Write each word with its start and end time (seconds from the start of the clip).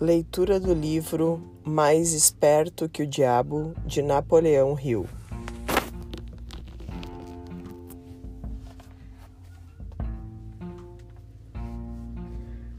Leitura 0.00 0.58
do 0.58 0.74
livro 0.74 1.40
Mais 1.64 2.12
Esperto 2.12 2.88
que 2.88 3.04
o 3.04 3.06
Diabo, 3.06 3.72
de 3.86 4.02
Napoleão 4.02 4.76
Hill. 4.76 5.06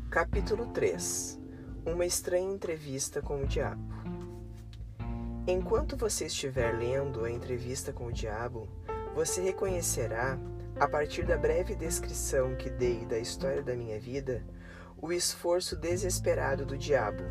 Capítulo 0.09 0.65
3 0.73 1.39
Uma 1.85 2.05
estranha 2.05 2.53
entrevista 2.53 3.21
com 3.21 3.43
o 3.43 3.47
diabo. 3.47 3.81
Enquanto 5.47 5.95
você 5.95 6.25
estiver 6.25 6.77
lendo 6.77 7.23
a 7.23 7.31
entrevista 7.31 7.93
com 7.93 8.07
o 8.07 8.11
diabo, 8.11 8.67
você 9.15 9.41
reconhecerá, 9.41 10.37
a 10.77 10.89
partir 10.89 11.25
da 11.25 11.37
breve 11.37 11.73
descrição 11.73 12.53
que 12.57 12.69
dei 12.69 13.05
da 13.05 13.17
história 13.17 13.63
da 13.63 13.75
minha 13.75 13.97
vida, 13.97 14.43
o 15.03 15.11
esforço 15.11 15.75
desesperado 15.75 16.65
do 16.65 16.77
diabo 16.77 17.23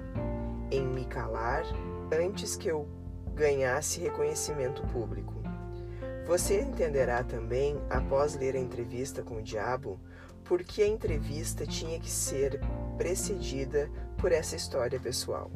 em 0.70 0.86
me 0.86 1.06
calar 1.06 1.64
antes 2.12 2.54
que 2.54 2.68
eu 2.68 2.86
ganhasse 3.34 3.98
reconhecimento 3.98 4.82
público. 4.88 5.32
Você 6.26 6.60
entenderá 6.60 7.24
também, 7.24 7.82
após 7.88 8.36
ler 8.36 8.56
a 8.56 8.60
entrevista 8.60 9.22
com 9.22 9.36
o 9.36 9.42
diabo, 9.42 9.98
por 10.44 10.62
que 10.62 10.82
a 10.82 10.86
entrevista 10.86 11.66
tinha 11.66 11.98
que 11.98 12.10
ser 12.10 12.60
precedida 12.98 13.90
por 14.18 14.32
essa 14.32 14.54
história 14.54 15.00
pessoal. 15.00 15.50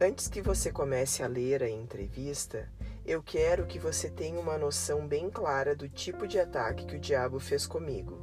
Antes 0.00 0.26
que 0.26 0.40
você 0.40 0.72
comece 0.72 1.22
a 1.22 1.26
ler 1.26 1.62
a 1.62 1.68
entrevista, 1.68 2.66
eu 3.04 3.22
quero 3.22 3.66
que 3.66 3.78
você 3.78 4.08
tenha 4.08 4.40
uma 4.40 4.56
noção 4.56 5.06
bem 5.06 5.28
clara 5.28 5.76
do 5.76 5.86
tipo 5.86 6.26
de 6.26 6.40
ataque 6.40 6.86
que 6.86 6.96
o 6.96 7.00
diabo 7.00 7.38
fez 7.38 7.66
comigo 7.66 8.18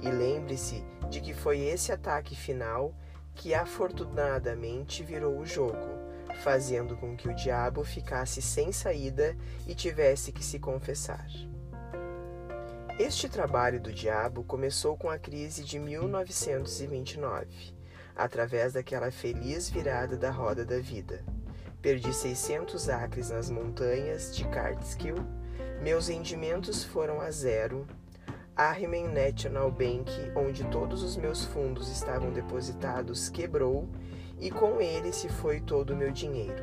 e 0.00 0.08
lembre-se 0.10 0.82
de 1.08 1.20
que 1.20 1.32
foi 1.32 1.60
esse 1.60 1.92
ataque 1.92 2.36
final 2.36 2.94
que 3.34 3.54
afortunadamente 3.54 5.02
virou 5.02 5.38
o 5.38 5.46
jogo, 5.46 5.98
fazendo 6.42 6.96
com 6.96 7.16
que 7.16 7.28
o 7.28 7.34
diabo 7.34 7.84
ficasse 7.84 8.42
sem 8.42 8.72
saída 8.72 9.36
e 9.66 9.74
tivesse 9.74 10.32
que 10.32 10.44
se 10.44 10.58
confessar. 10.58 11.26
Este 12.98 13.28
trabalho 13.28 13.80
do 13.80 13.92
diabo 13.92 14.42
começou 14.42 14.96
com 14.96 15.08
a 15.08 15.16
crise 15.16 15.62
de 15.62 15.78
1929, 15.78 17.46
através 18.16 18.72
daquela 18.72 19.12
feliz 19.12 19.70
virada 19.70 20.16
da 20.16 20.32
roda 20.32 20.64
da 20.64 20.80
vida. 20.80 21.24
Perdi 21.80 22.12
600 22.12 22.88
acres 22.88 23.30
nas 23.30 23.48
montanhas 23.48 24.34
de 24.34 24.44
Catskill, 24.48 25.14
meus 25.80 26.08
rendimentos 26.08 26.82
foram 26.82 27.20
a 27.20 27.30
zero 27.30 27.86
Ahriman 28.58 29.12
National 29.12 29.70
Bank, 29.70 30.10
onde 30.34 30.64
todos 30.64 31.04
os 31.04 31.16
meus 31.16 31.44
fundos 31.44 31.88
estavam 31.92 32.32
depositados, 32.32 33.28
quebrou 33.28 33.88
e 34.40 34.50
com 34.50 34.80
ele 34.80 35.12
se 35.12 35.28
foi 35.28 35.60
todo 35.60 35.90
o 35.90 35.96
meu 35.96 36.10
dinheiro. 36.10 36.60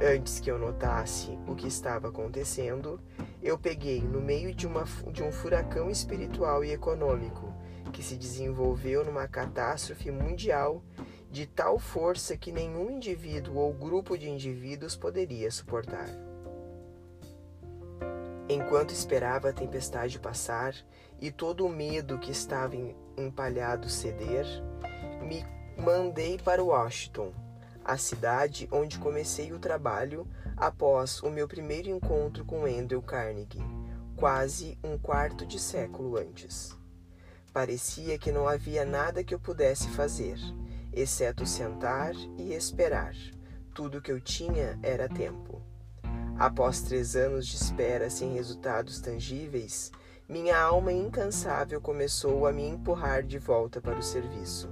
Antes 0.00 0.38
que 0.38 0.48
eu 0.48 0.60
notasse 0.60 1.36
o 1.48 1.56
que 1.56 1.66
estava 1.66 2.06
acontecendo, 2.06 3.00
eu 3.42 3.58
peguei 3.58 4.00
no 4.00 4.20
meio 4.20 4.54
de, 4.54 4.64
uma, 4.64 4.84
de 5.10 5.24
um 5.24 5.32
furacão 5.32 5.90
espiritual 5.90 6.64
e 6.64 6.70
econômico 6.70 7.52
que 7.92 8.00
se 8.00 8.14
desenvolveu 8.16 9.04
numa 9.04 9.26
catástrofe 9.26 10.08
mundial 10.08 10.84
de 11.32 11.46
tal 11.46 11.80
força 11.80 12.36
que 12.36 12.52
nenhum 12.52 12.88
indivíduo 12.88 13.56
ou 13.56 13.72
grupo 13.72 14.16
de 14.16 14.30
indivíduos 14.30 14.94
poderia 14.94 15.50
suportar. 15.50 16.31
Enquanto 18.48 18.90
esperava 18.90 19.48
a 19.48 19.52
tempestade 19.52 20.18
passar 20.18 20.74
e 21.20 21.30
todo 21.30 21.64
o 21.64 21.68
medo 21.68 22.18
que 22.18 22.30
estava 22.30 22.74
empalhado 23.16 23.88
ceder, 23.88 24.44
me 25.22 25.44
mandei 25.78 26.38
para 26.38 26.62
Washington, 26.62 27.32
a 27.84 27.96
cidade 27.96 28.68
onde 28.70 28.98
comecei 28.98 29.52
o 29.52 29.58
trabalho 29.58 30.26
após 30.56 31.22
o 31.22 31.30
meu 31.30 31.48
primeiro 31.48 31.88
encontro 31.88 32.44
com 32.44 32.64
Andrew 32.64 33.02
Carnegie, 33.02 33.62
quase 34.16 34.78
um 34.82 34.98
quarto 34.98 35.46
de 35.46 35.58
século 35.58 36.16
antes. 36.16 36.76
Parecia 37.52 38.18
que 38.18 38.32
não 38.32 38.48
havia 38.48 38.84
nada 38.84 39.22
que 39.22 39.34
eu 39.34 39.38
pudesse 39.38 39.88
fazer, 39.90 40.38
exceto 40.92 41.46
sentar 41.46 42.14
e 42.38 42.54
esperar. 42.54 43.14
Tudo 43.74 44.00
que 44.00 44.10
eu 44.10 44.20
tinha 44.20 44.78
era 44.82 45.08
tempo. 45.08 45.60
Após 46.38 46.80
três 46.82 47.14
anos 47.14 47.46
de 47.46 47.56
espera 47.56 48.10
sem 48.10 48.32
resultados 48.34 49.00
tangíveis, 49.00 49.92
minha 50.28 50.58
alma 50.58 50.92
incansável 50.92 51.80
começou 51.80 52.46
a 52.46 52.52
me 52.52 52.66
empurrar 52.66 53.22
de 53.22 53.38
volta 53.38 53.80
para 53.80 53.98
o 53.98 54.02
serviço. 54.02 54.68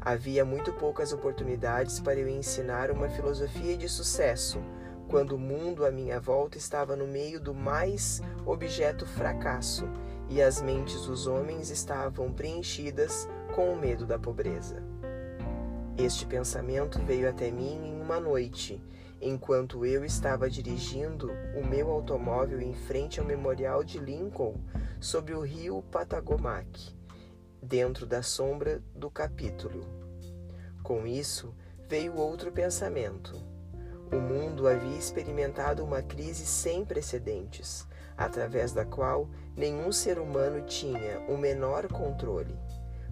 Havia 0.00 0.44
muito 0.44 0.72
poucas 0.72 1.12
oportunidades 1.12 2.00
para 2.00 2.18
eu 2.18 2.28
ensinar 2.28 2.90
uma 2.90 3.08
filosofia 3.08 3.76
de 3.76 3.88
sucesso, 3.88 4.58
quando 5.08 5.36
o 5.36 5.38
mundo 5.38 5.86
à 5.86 5.90
minha 5.90 6.20
volta 6.20 6.58
estava 6.58 6.96
no 6.96 7.06
meio 7.06 7.40
do 7.40 7.54
mais 7.54 8.20
objeto 8.44 9.06
fracasso 9.06 9.88
e 10.28 10.42
as 10.42 10.60
mentes 10.60 11.06
dos 11.06 11.26
homens 11.26 11.70
estavam 11.70 12.32
preenchidas 12.32 13.28
com 13.54 13.72
o 13.72 13.76
medo 13.76 14.04
da 14.04 14.18
pobreza. 14.18 14.82
Este 15.96 16.26
pensamento 16.26 16.98
veio 16.98 17.28
até 17.28 17.50
mim 17.50 17.80
em 17.86 18.00
uma 18.00 18.18
noite 18.18 18.82
enquanto 19.24 19.86
eu 19.86 20.04
estava 20.04 20.50
dirigindo 20.50 21.30
o 21.56 21.66
meu 21.66 21.90
automóvel 21.90 22.60
em 22.60 22.74
frente 22.74 23.18
ao 23.18 23.24
Memorial 23.24 23.82
de 23.82 23.98
Lincoln 23.98 24.60
sobre 25.00 25.32
o 25.32 25.40
rio 25.40 25.82
Patagomac, 25.90 26.94
dentro 27.62 28.04
da 28.04 28.22
sombra 28.22 28.82
do 28.94 29.10
capítulo. 29.10 29.88
Com 30.82 31.06
isso, 31.06 31.54
veio 31.88 32.16
outro 32.16 32.52
pensamento. 32.52 33.34
O 34.12 34.16
mundo 34.16 34.68
havia 34.68 34.98
experimentado 34.98 35.82
uma 35.82 36.02
crise 36.02 36.44
sem 36.44 36.84
precedentes, 36.84 37.88
através 38.18 38.72
da 38.72 38.84
qual 38.84 39.30
nenhum 39.56 39.90
ser 39.90 40.18
humano 40.18 40.66
tinha 40.66 41.20
o 41.30 41.38
menor 41.38 41.88
controle. 41.88 42.58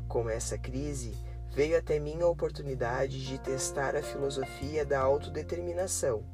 Com 0.06 0.28
essa 0.28 0.58
crise, 0.58 1.16
veio 1.54 1.76
até 1.76 1.98
mim 1.98 2.22
a 2.22 2.26
oportunidade 2.26 3.24
de 3.24 3.38
testar 3.38 3.94
a 3.94 4.02
filosofia 4.02 4.84
da 4.86 5.00
autodeterminação, 5.00 6.24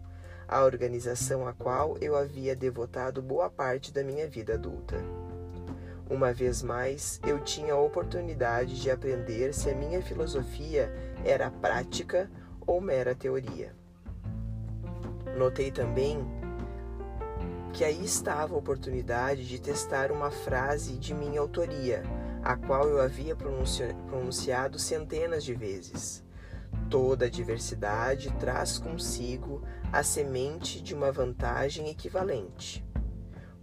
a 0.46 0.62
organização 0.62 1.46
a 1.46 1.52
qual 1.52 1.98
eu 1.98 2.16
havia 2.16 2.54
devotado 2.54 3.20
boa 3.20 3.50
parte 3.50 3.92
da 3.92 4.04
minha 4.04 4.28
vida 4.28 4.54
adulta. 4.54 4.96
Uma 6.08 6.32
vez 6.32 6.62
mais, 6.62 7.20
eu 7.26 7.40
tinha 7.40 7.74
a 7.74 7.80
oportunidade 7.80 8.80
de 8.80 8.90
aprender 8.90 9.52
se 9.52 9.68
a 9.68 9.74
minha 9.74 10.00
filosofia 10.00 10.90
era 11.24 11.50
prática 11.50 12.30
ou 12.66 12.80
mera 12.80 13.14
teoria. 13.14 13.74
Notei 15.36 15.70
também 15.70 16.24
que 17.72 17.84
aí 17.84 18.04
estava 18.04 18.54
a 18.54 18.58
oportunidade 18.58 19.46
de 19.46 19.60
testar 19.60 20.10
uma 20.10 20.30
frase 20.30 20.96
de 20.96 21.12
minha 21.12 21.40
autoria, 21.40 22.02
a 22.43 22.56
qual 22.56 22.88
eu 22.88 23.00
havia 23.00 23.37
pronunciado 23.37 24.78
centenas 24.78 25.44
de 25.44 25.54
vezes. 25.54 26.25
Toda 26.91 27.31
diversidade 27.31 28.31
traz 28.38 28.78
consigo 28.78 29.62
a 29.93 30.03
semente 30.03 30.81
de 30.81 30.94
uma 30.94 31.12
vantagem 31.12 31.88
equivalente. 31.88 32.84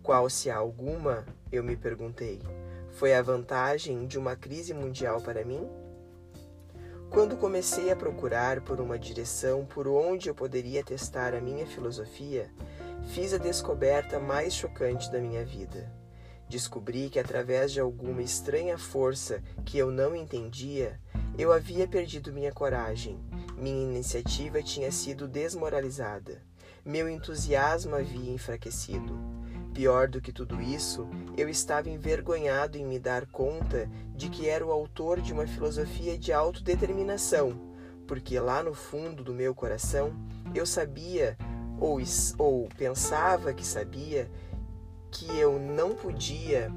Qual, 0.03 0.29
se 0.29 0.49
há 0.49 0.57
alguma, 0.57 1.25
eu 1.51 1.63
me 1.63 1.75
perguntei, 1.75 2.41
foi 2.91 3.15
a 3.15 3.21
vantagem 3.21 4.05
de 4.05 4.17
uma 4.17 4.35
crise 4.35 4.73
mundial 4.73 5.21
para 5.21 5.43
mim? 5.43 5.67
Quando 7.09 7.37
comecei 7.37 7.91
a 7.91 7.95
procurar 7.95 8.61
por 8.61 8.79
uma 8.79 8.99
direção 8.99 9.65
por 9.65 9.87
onde 9.87 10.29
eu 10.29 10.35
poderia 10.35 10.83
testar 10.83 11.33
a 11.33 11.41
minha 11.41 11.65
filosofia, 11.65 12.51
fiz 13.07 13.33
a 13.33 13.37
descoberta 13.37 14.19
mais 14.19 14.53
chocante 14.53 15.11
da 15.11 15.19
minha 15.19 15.45
vida 15.45 16.04
Descobri 16.55 17.09
que 17.09 17.19
através 17.19 17.73
de 17.73 17.81
alguma 17.81 18.21
estranha 18.21 18.77
força 18.77 19.43
que 19.65 19.77
eu 19.77 19.91
não 19.91 20.15
entendia, 20.15 20.97
eu 21.37 21.51
havia 21.51 21.85
perdido 21.85 22.31
minha 22.31 22.53
coragem, 22.53 23.19
minha 23.57 23.83
iniciativa 23.83 24.63
tinha 24.63 24.89
sido 24.89 25.27
desmoralizada, 25.27 26.41
meu 26.85 27.09
entusiasmo 27.09 27.93
havia 27.93 28.31
enfraquecido. 28.31 29.19
Pior 29.73 30.07
do 30.07 30.21
que 30.21 30.31
tudo 30.31 30.61
isso, 30.61 31.05
eu 31.35 31.49
estava 31.49 31.89
envergonhado 31.89 32.77
em 32.77 32.85
me 32.85 32.99
dar 32.99 33.25
conta 33.25 33.89
de 34.15 34.29
que 34.29 34.47
era 34.47 34.65
o 34.65 34.71
autor 34.71 35.19
de 35.19 35.33
uma 35.33 35.45
filosofia 35.45 36.17
de 36.17 36.31
autodeterminação, 36.31 37.75
porque 38.07 38.39
lá 38.39 38.63
no 38.63 38.73
fundo 38.73 39.25
do 39.25 39.33
meu 39.33 39.53
coração 39.53 40.15
eu 40.53 40.65
sabia, 40.65 41.37
ou, 41.81 41.99
ou 42.37 42.69
pensava 42.77 43.53
que 43.53 43.67
sabia, 43.67 44.31
que 45.15 45.39
eu 45.39 45.57
não 45.57 45.95
podia 45.95 46.69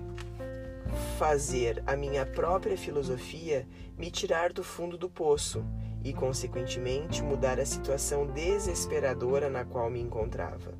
fazer 1.18 1.82
a 1.84 1.96
minha 1.96 2.24
própria 2.24 2.78
filosofia 2.78 3.66
me 3.96 4.12
tirar 4.12 4.52
do 4.52 4.62
fundo 4.62 4.96
do 4.96 5.10
poço 5.10 5.64
e, 6.04 6.12
consequentemente, 6.12 7.20
mudar 7.20 7.58
a 7.58 7.66
situação 7.66 8.28
desesperadora 8.28 9.50
na 9.50 9.64
qual 9.64 9.90
me 9.90 10.00
encontrava. 10.00 10.72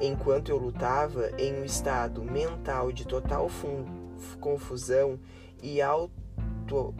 Enquanto 0.00 0.48
eu 0.48 0.58
lutava 0.58 1.30
em 1.38 1.54
um 1.54 1.64
estado 1.64 2.24
mental 2.24 2.90
de 2.90 3.06
total 3.06 3.48
confusão 4.40 5.20
e 5.62 5.80
auto 5.80 6.92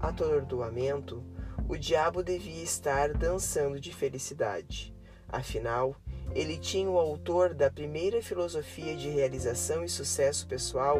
atordoamento, 0.00 1.22
o 1.68 1.76
diabo 1.76 2.22
devia 2.22 2.62
estar 2.62 3.12
dançando 3.12 3.78
de 3.78 3.94
felicidade. 3.94 4.96
Afinal, 5.28 5.94
ele 6.34 6.58
tinha 6.58 6.88
o 6.88 6.98
autor 6.98 7.54
da 7.54 7.70
primeira 7.70 8.22
filosofia 8.22 8.96
de 8.96 9.08
realização 9.08 9.84
e 9.84 9.88
sucesso 9.88 10.46
pessoal 10.46 10.98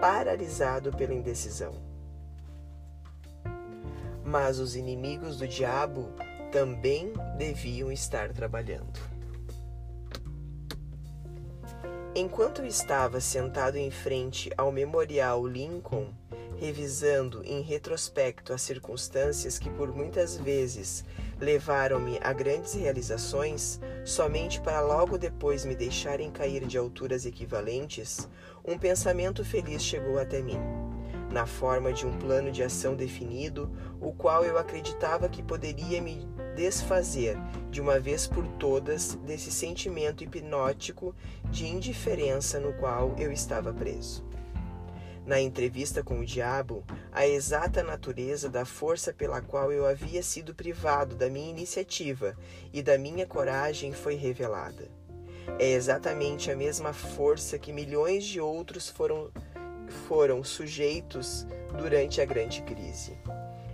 paralisado 0.00 0.90
pela 0.92 1.14
indecisão. 1.14 1.74
Mas 4.24 4.58
os 4.58 4.76
inimigos 4.76 5.38
do 5.38 5.48
diabo 5.48 6.08
também 6.52 7.12
deviam 7.36 7.90
estar 7.90 8.32
trabalhando. 8.32 9.00
Enquanto 12.14 12.64
estava 12.64 13.20
sentado 13.20 13.76
em 13.76 13.90
frente 13.90 14.50
ao 14.58 14.72
Memorial 14.72 15.46
Lincoln, 15.46 16.12
revisando 16.60 17.42
em 17.42 17.62
retrospecto 17.62 18.52
as 18.52 18.60
circunstâncias 18.60 19.58
que 19.58 19.70
por 19.70 19.96
muitas 19.96 20.36
vezes 20.36 21.02
levaram-me 21.40 22.18
a 22.22 22.34
grandes 22.34 22.74
realizações, 22.74 23.80
somente 24.04 24.60
para 24.60 24.82
logo 24.82 25.16
depois 25.16 25.64
me 25.64 25.74
deixarem 25.74 26.30
cair 26.30 26.66
de 26.66 26.76
alturas 26.76 27.24
equivalentes, 27.24 28.28
um 28.62 28.76
pensamento 28.76 29.42
feliz 29.42 29.82
chegou 29.82 30.18
até 30.18 30.42
mim, 30.42 30.58
na 31.32 31.46
forma 31.46 31.94
de 31.94 32.06
um 32.06 32.18
plano 32.18 32.52
de 32.52 32.62
ação 32.62 32.94
definido, 32.94 33.74
o 33.98 34.12
qual 34.12 34.44
eu 34.44 34.58
acreditava 34.58 35.30
que 35.30 35.42
poderia 35.42 36.02
me 36.02 36.28
desfazer 36.54 37.38
de 37.70 37.80
uma 37.80 37.98
vez 37.98 38.26
por 38.26 38.46
todas 38.58 39.14
desse 39.24 39.50
sentimento 39.50 40.22
hipnótico 40.22 41.14
de 41.44 41.66
indiferença 41.66 42.60
no 42.60 42.74
qual 42.74 43.16
eu 43.18 43.32
estava 43.32 43.72
preso. 43.72 44.28
Na 45.26 45.40
entrevista 45.40 46.02
com 46.02 46.20
o 46.20 46.24
diabo, 46.24 46.84
a 47.12 47.26
exata 47.26 47.82
natureza 47.82 48.48
da 48.48 48.64
força 48.64 49.12
pela 49.12 49.40
qual 49.40 49.70
eu 49.70 49.86
havia 49.86 50.22
sido 50.22 50.54
privado 50.54 51.14
da 51.14 51.28
minha 51.28 51.50
iniciativa 51.50 52.36
e 52.72 52.82
da 52.82 52.96
minha 52.98 53.26
coragem 53.26 53.92
foi 53.92 54.14
revelada. 54.14 54.88
É 55.58 55.70
exatamente 55.72 56.50
a 56.50 56.56
mesma 56.56 56.92
força 56.92 57.58
que 57.58 57.72
milhões 57.72 58.24
de 58.24 58.40
outros 58.40 58.88
foram, 58.88 59.30
foram 60.08 60.42
sujeitos 60.42 61.46
durante 61.76 62.20
a 62.20 62.24
grande 62.24 62.62
crise. 62.62 63.18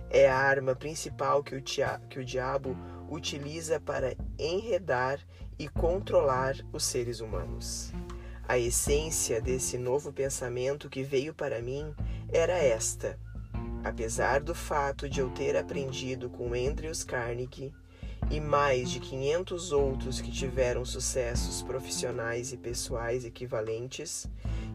É 0.09 0.29
a 0.29 0.37
arma 0.37 0.75
principal 0.75 1.43
que 1.43 1.55
o, 1.55 1.61
tia, 1.61 2.01
que 2.09 2.19
o 2.19 2.25
diabo 2.25 2.77
utiliza 3.09 3.79
para 3.79 4.15
enredar 4.37 5.19
e 5.57 5.67
controlar 5.67 6.55
os 6.71 6.83
seres 6.83 7.19
humanos. 7.19 7.91
A 8.47 8.57
essência 8.57 9.41
desse 9.41 9.77
novo 9.77 10.13
pensamento 10.13 10.89
que 10.89 11.03
veio 11.03 11.33
para 11.33 11.61
mim 11.61 11.93
era 12.29 12.53
esta. 12.53 13.19
Apesar 13.83 14.39
do 14.39 14.55
fato 14.55 15.09
de 15.09 15.19
eu 15.19 15.29
ter 15.31 15.57
aprendido 15.57 16.29
com 16.29 16.53
Andrews 16.53 17.03
Carnegie 17.03 17.73
e 18.31 18.39
mais 18.39 18.89
de 18.89 19.01
500 19.01 19.73
outros 19.73 20.21
que 20.21 20.31
tiveram 20.31 20.85
sucessos 20.85 21.61
profissionais 21.61 22.53
e 22.53 22.57
pessoais 22.57 23.25
equivalentes, 23.25 24.25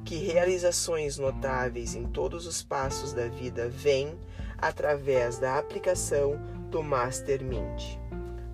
que 0.05 0.17
realizações 0.17 1.17
notáveis 1.17 1.95
em 1.95 2.05
todos 2.05 2.47
os 2.47 2.63
passos 2.63 3.15
da 3.15 3.27
vida 3.27 3.71
vêm 3.71 4.19
através 4.59 5.39
da 5.39 5.57
aplicação 5.57 6.39
do 6.71 6.83
Mastermind, 6.83 7.99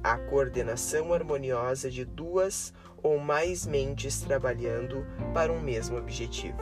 a 0.00 0.16
coordenação 0.16 1.12
harmoniosa 1.12 1.90
de 1.90 2.04
duas 2.04 2.72
ou 3.02 3.18
mais 3.18 3.66
mentes 3.66 4.20
trabalhando 4.20 5.06
para 5.32 5.52
um 5.52 5.60
mesmo 5.60 5.96
objetivo. 5.96 6.58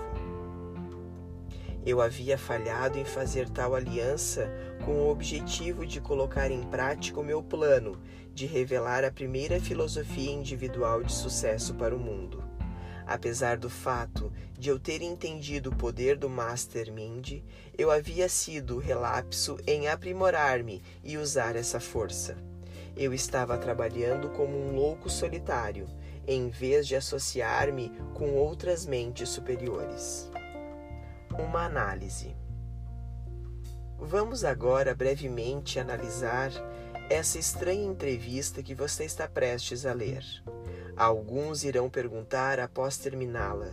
Eu 1.85 2.01
havia 2.01 2.37
falhado 2.37 2.99
em 2.99 3.05
fazer 3.05 3.49
tal 3.49 3.75
aliança 3.75 4.51
com 4.85 4.93
o 4.93 5.09
objetivo 5.09 5.87
de 5.87 6.01
colocar 6.01 6.51
em 6.51 6.63
prática 6.65 7.21
o 7.21 7.25
meu 7.25 7.43
plano 7.43 7.97
de 8.35 8.45
revelar 8.45 9.05
a 9.05 9.11
primeira 9.11 9.61
filosofia 9.61 10.33
individual 10.33 11.03
de 11.03 11.13
sucesso 11.13 11.75
para 11.75 11.95
o 11.95 11.99
mundo. 11.99 12.45
Apesar 13.07 13.57
do 13.57 13.71
fato 13.71 14.33
de 14.59 14.69
eu 14.69 14.81
ter 14.81 15.01
entendido 15.01 15.71
o 15.71 15.77
poder 15.77 16.17
do 16.17 16.29
Mastermind, 16.29 17.41
eu 17.79 17.89
havia 17.89 18.29
sido 18.29 18.79
relapso 18.79 19.57
em 19.65 19.87
aprimorar-me 19.87 20.83
e 21.05 21.17
usar 21.17 21.55
essa 21.55 21.79
força. 21.79 22.37
Eu 22.97 23.15
estava 23.15 23.57
trabalhando 23.57 24.29
como 24.31 24.59
um 24.59 24.75
louco 24.75 25.09
solitário, 25.09 25.87
em 26.27 26.49
vez 26.49 26.87
de 26.87 26.97
associar-me 26.97 27.91
com 28.15 28.35
outras 28.35 28.85
mentes 28.85 29.29
superiores. 29.29 30.31
Uma 31.39 31.65
análise. 31.65 32.35
Vamos 33.99 34.45
agora 34.45 34.95
brevemente 34.95 35.79
analisar 35.79 36.51
essa 37.09 37.39
estranha 37.39 37.85
entrevista 37.85 38.63
que 38.63 38.75
você 38.75 39.05
está 39.05 39.29
prestes 39.29 39.87
a 39.87 39.93
ler. 39.93 40.25
Alguns 40.97 41.63
irão 41.63 41.89
perguntar 41.89 42.59
após 42.59 42.99
terminá-la: 42.99 43.69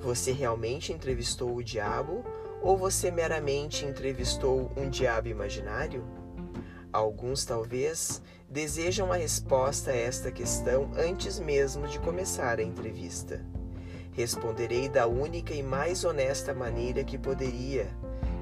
Você 0.00 0.32
realmente 0.32 0.92
entrevistou 0.92 1.54
o 1.54 1.62
diabo 1.62 2.24
ou 2.60 2.76
você 2.76 3.10
meramente 3.10 3.84
entrevistou 3.84 4.70
um 4.76 4.88
diabo 4.88 5.28
imaginário? 5.28 6.04
Alguns 6.92 7.44
talvez 7.44 8.22
desejam 8.52 9.10
a 9.10 9.16
resposta 9.16 9.92
a 9.92 9.96
esta 9.96 10.30
questão 10.30 10.90
antes 10.94 11.40
mesmo 11.40 11.88
de 11.88 11.98
começar 11.98 12.58
a 12.58 12.62
entrevista. 12.62 13.42
Responderei 14.12 14.90
da 14.90 15.06
única 15.06 15.54
e 15.54 15.62
mais 15.62 16.04
honesta 16.04 16.52
maneira 16.52 17.02
que 17.02 17.16
poderia, 17.16 17.88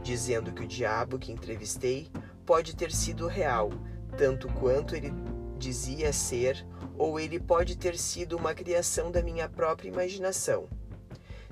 dizendo 0.03 0.51
que 0.51 0.65
o 0.65 0.67
diabo 0.67 1.17
que 1.17 1.31
entrevistei 1.31 2.11
pode 2.45 2.75
ter 2.75 2.91
sido 2.91 3.29
real, 3.29 3.71
tanto 4.19 4.49
quanto 4.49 4.97
ele 4.97 5.13
dizia 5.57 6.13
ser, 6.13 6.67
ou 6.99 7.21
ele 7.21 7.39
pode 7.39 7.77
ter 7.77 7.97
sido 7.97 8.37
uma 8.37 8.53
criação 8.53 9.13
da 9.13 9.23
minha 9.23 9.49
própria 9.49 9.89
imaginação. 9.89 10.67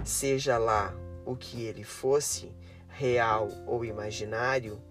Seja 0.04 0.58
lá 0.58 0.92
o 1.24 1.36
que 1.36 1.62
ele 1.62 1.84
fosse, 1.84 2.50
real 2.88 3.48
ou 3.68 3.84
imaginário, 3.84 4.82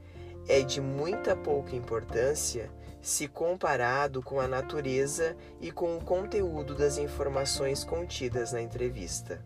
é 0.47 0.61
de 0.61 0.79
muita 0.79 1.35
pouca 1.35 1.75
importância 1.75 2.71
se 3.07 3.25
comparado 3.25 4.21
com 4.21 4.37
a 4.37 4.49
natureza 4.49 5.37
e 5.61 5.71
com 5.71 5.95
o 5.95 6.03
conteúdo 6.03 6.75
das 6.75 6.97
informações 6.97 7.85
contidas 7.85 8.51
na 8.51 8.61
entrevista. 8.61 9.41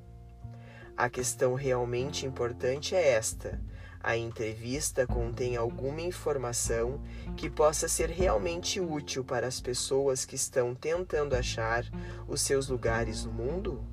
A 0.98 1.08
questão 1.08 1.54
realmente 1.54 2.26
importante 2.26 2.96
é 2.96 3.10
esta: 3.10 3.62
a 4.02 4.18
entrevista 4.18 5.06
contém 5.06 5.58
alguma 5.58 6.02
informação 6.02 7.00
que 7.38 7.52
possa 7.52 7.88
ser 7.88 8.10
realmente 8.10 8.80
útil 8.80 9.24
para 9.24 9.46
as 9.46 9.62
pessoas 9.62 10.26
que 10.26 10.36
estão 10.36 10.74
tentando 10.74 11.36
achar 11.36 11.86
os 12.28 12.42
seus 12.42 12.68
lugares 12.68 13.26
no 13.26 13.32
mundo? 13.32 13.86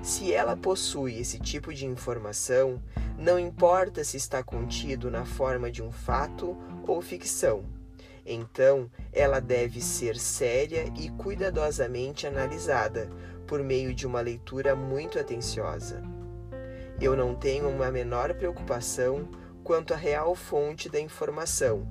Se 0.00 0.32
ela 0.32 0.56
possui 0.56 1.18
esse 1.18 1.40
tipo 1.40 1.74
de 1.74 1.86
informação, 1.86 2.80
não 3.18 3.36
importa 3.36 4.04
se 4.04 4.16
está 4.16 4.44
contido 4.44 5.10
na 5.10 5.24
forma 5.24 5.72
de 5.72 5.82
um 5.82 5.90
fato 5.90 6.56
ou 6.86 7.02
ficção. 7.02 7.81
Então, 8.24 8.90
ela 9.12 9.40
deve 9.40 9.80
ser 9.80 10.16
séria 10.16 10.84
e 10.96 11.10
cuidadosamente 11.10 12.26
analisada 12.26 13.10
por 13.46 13.62
meio 13.62 13.92
de 13.94 14.06
uma 14.06 14.20
leitura 14.20 14.76
muito 14.76 15.18
atenciosa. 15.18 16.02
Eu 17.00 17.16
não 17.16 17.34
tenho 17.34 17.68
uma 17.68 17.90
menor 17.90 18.32
preocupação 18.34 19.28
quanto 19.64 19.92
à 19.92 19.96
real 19.96 20.34
fonte 20.34 20.88
da 20.88 21.00
informação 21.00 21.86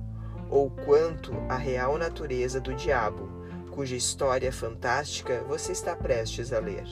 ou 0.48 0.70
quanto 0.70 1.32
à 1.48 1.56
real 1.56 1.96
natureza 1.96 2.60
do 2.60 2.74
diabo, 2.74 3.28
cuja 3.70 3.96
história 3.96 4.52
fantástica 4.52 5.42
você 5.48 5.72
está 5.72 5.96
prestes 5.96 6.52
a 6.52 6.58
ler. 6.58 6.84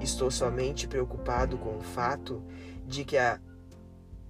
Estou 0.00 0.30
somente 0.30 0.86
preocupado 0.86 1.58
com 1.58 1.76
o 1.76 1.80
fato 1.80 2.42
de 2.86 3.04
que 3.04 3.18
a 3.18 3.40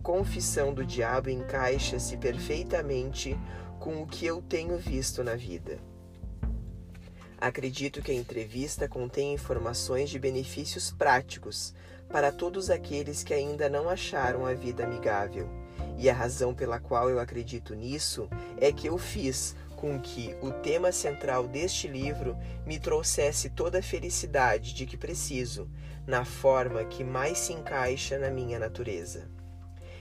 confissão 0.02 0.72
do 0.72 0.84
diabo 0.84 1.28
encaixa-se 1.28 2.16
perfeitamente 2.16 3.38
com 3.78 4.02
o 4.02 4.06
que 4.06 4.26
eu 4.26 4.42
tenho 4.42 4.76
visto 4.76 5.22
na 5.22 5.34
vida. 5.34 5.78
Acredito 7.40 8.02
que 8.02 8.10
a 8.10 8.14
entrevista 8.14 8.88
contém 8.88 9.32
informações 9.32 10.10
de 10.10 10.18
benefícios 10.18 10.90
práticos 10.90 11.72
para 12.08 12.32
todos 12.32 12.68
aqueles 12.70 13.22
que 13.22 13.32
ainda 13.32 13.68
não 13.68 13.88
acharam 13.88 14.44
a 14.44 14.54
vida 14.54 14.84
amigável. 14.84 15.48
E 15.96 16.10
a 16.10 16.14
razão 16.14 16.52
pela 16.52 16.80
qual 16.80 17.08
eu 17.08 17.20
acredito 17.20 17.74
nisso 17.74 18.28
é 18.60 18.72
que 18.72 18.88
eu 18.88 18.98
fiz 18.98 19.54
com 19.76 20.00
que 20.00 20.34
o 20.42 20.50
tema 20.50 20.90
central 20.90 21.46
deste 21.46 21.86
livro 21.86 22.36
me 22.66 22.80
trouxesse 22.80 23.50
toda 23.50 23.78
a 23.78 23.82
felicidade 23.82 24.74
de 24.74 24.84
que 24.84 24.96
preciso, 24.96 25.70
na 26.04 26.24
forma 26.24 26.84
que 26.84 27.04
mais 27.04 27.38
se 27.38 27.52
encaixa 27.52 28.18
na 28.18 28.30
minha 28.30 28.58
natureza. 28.58 29.28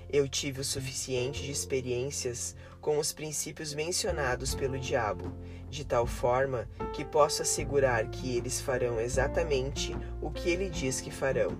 Eu 0.09 0.27
tive 0.27 0.61
o 0.61 0.63
suficiente 0.63 1.43
de 1.43 1.51
experiências 1.51 2.55
com 2.87 2.99
os 2.99 3.11
princípios 3.11 3.73
mencionados 3.73 4.55
pelo 4.55 4.79
diabo, 4.79 5.33
de 5.69 5.83
tal 5.83 6.07
forma 6.07 6.69
que 6.93 7.03
posso 7.03 7.41
assegurar 7.41 8.07
que 8.07 8.37
eles 8.37 8.61
farão 8.61 8.97
exatamente 8.97 9.93
o 10.21 10.31
que 10.31 10.49
ele 10.49 10.69
diz 10.69 11.01
que 11.01 11.11
farão. 11.11 11.57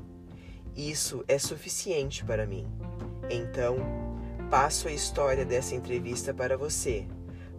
Isso 0.73 1.25
é 1.27 1.37
suficiente 1.37 2.23
para 2.23 2.47
mim. 2.47 2.65
Então, 3.29 3.75
passo 4.49 4.87
a 4.87 4.91
história 4.93 5.43
dessa 5.43 5.75
entrevista 5.75 6.33
para 6.33 6.55
você, 6.55 7.05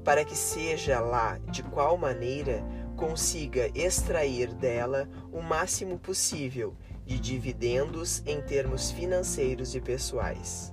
para 0.02 0.24
que 0.24 0.34
seja 0.34 0.98
lá 0.98 1.36
de 1.50 1.62
qual 1.62 1.98
maneira 1.98 2.64
consiga 2.96 3.70
extrair 3.74 4.54
dela 4.54 5.06
o 5.30 5.42
máximo 5.42 5.98
possível 5.98 6.74
de 7.04 7.20
dividendos 7.20 8.22
em 8.24 8.40
termos 8.40 8.90
financeiros 8.90 9.74
e 9.74 9.80
pessoais. 9.82 10.72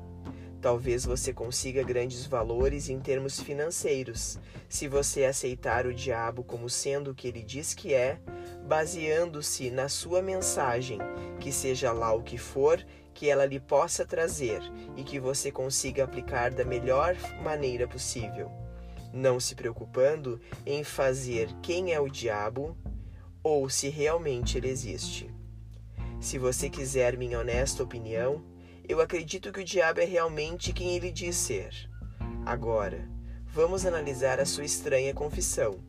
Talvez 0.66 1.06
você 1.06 1.32
consiga 1.32 1.84
grandes 1.84 2.26
valores 2.26 2.90
em 2.90 3.00
termos 3.00 3.40
financeiros, 3.40 4.40
se 4.68 4.88
você 4.88 5.26
aceitar 5.26 5.86
o 5.86 5.94
diabo 5.94 6.44
como 6.44 6.68
sendo 6.68 7.12
o 7.12 7.14
que 7.14 7.28
ele 7.28 7.44
diz 7.44 7.76
que 7.76 7.94
é, 7.94 8.20
baseando-se 8.66 9.70
na 9.70 9.88
sua 9.88 10.24
mensagem, 10.24 10.98
que 11.40 11.52
seja 11.52 11.92
lá 11.92 12.12
o 12.14 12.24
que 12.24 12.40
for 12.40 12.84
que 13.14 13.30
ela 13.30 13.46
lhe 13.46 13.60
possa 13.60 14.08
trazer 14.08 14.60
e 14.98 15.04
que 15.04 15.20
você 15.20 15.52
consiga 15.52 16.04
aplicar 16.04 16.50
da 16.50 16.66
melhor 16.66 17.16
maneira 17.44 17.88
possível, 17.88 18.52
não 19.14 19.40
se 19.40 19.54
preocupando 19.54 20.42
em 20.66 20.84
fazer 20.84 21.48
quem 21.62 21.94
é 21.94 22.00
o 22.00 22.10
diabo 22.10 22.76
ou 23.44 23.70
se 23.70 23.88
realmente 23.88 24.58
ele 24.58 24.70
existe. 24.70 25.30
Se 26.20 26.40
você 26.40 26.72
quiser 26.72 27.16
minha 27.16 27.40
honesta 27.40 27.84
opinião, 27.84 28.55
eu 28.88 29.02
acredito 29.02 29.52
que 29.52 29.62
o 29.62 29.64
diabo 29.64 30.00
é 30.00 30.06
realmente 30.06 30.74
quem 30.74 30.96
ele 30.96 31.12
diz 31.12 31.36
ser. 31.36 31.90
Agora, 32.46 33.10
vamos 33.48 33.86
analisar 33.86 34.40
a 34.40 34.46
sua 34.46 34.64
estranha 34.66 35.14
confissão. 35.14 35.80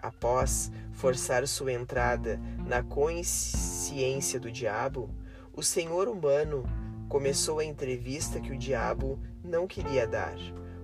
Após 0.00 0.70
forçar 0.92 1.46
sua 1.48 1.72
entrada 1.72 2.40
na 2.66 2.82
consciência 2.82 4.38
do 4.38 4.50
diabo, 4.50 5.10
o 5.52 5.62
senhor 5.62 6.06
humano 6.08 6.64
começou 7.08 7.58
a 7.58 7.64
entrevista 7.64 8.40
que 8.40 8.52
o 8.52 8.58
diabo 8.58 9.18
não 9.42 9.66
queria 9.66 10.06
dar, 10.06 10.36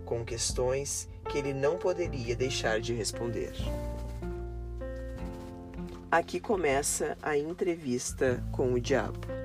com 0.04 0.24
questões 0.24 1.08
que 1.30 1.38
ele 1.38 1.54
não 1.54 1.76
poderia 1.76 2.34
deixar 2.34 2.80
de 2.80 2.92
responder. 2.92 3.52
Aqui 6.10 6.40
começa 6.40 7.16
a 7.22 7.36
entrevista 7.36 8.42
com 8.52 8.72
o 8.72 8.80
diabo. 8.80 9.43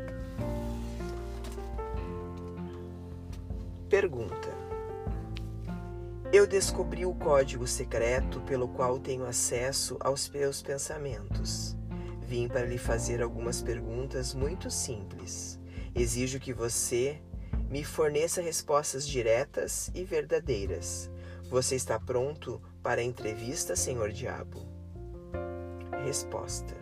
Pergunta: 3.90 4.50
Eu 6.32 6.46
descobri 6.46 7.08
o 7.08 7.16
código 7.16 7.66
secreto 7.66 8.40
pelo 8.42 8.68
qual 8.68 9.00
tenho 9.00 9.26
acesso 9.26 9.98
aos 10.00 10.30
meus 10.30 10.62
pensamentos. 10.62 11.76
Vim 12.22 12.48
para 12.48 12.68
lhe 12.68 12.78
fazer 12.78 13.20
algumas 13.20 13.64
perguntas 13.64 14.36
muito 14.36 14.70
simples. 14.70 15.60
Exijo 15.96 16.40
que 16.40 16.54
você 16.54 17.20
me 17.68 17.84
forneça 17.84 18.44
respostas 18.44 19.08
diretas 19.08 19.90
e 19.96 20.04
verdadeiras. 20.04 21.10
Você 21.50 21.76
está 21.76 22.00
pronto 22.00 22.62
para 22.84 23.02
a 23.02 23.04
entrevista, 23.04 23.76
senhor 23.76 24.12
Diabo? 24.12 24.68
Resposta: 26.06 26.76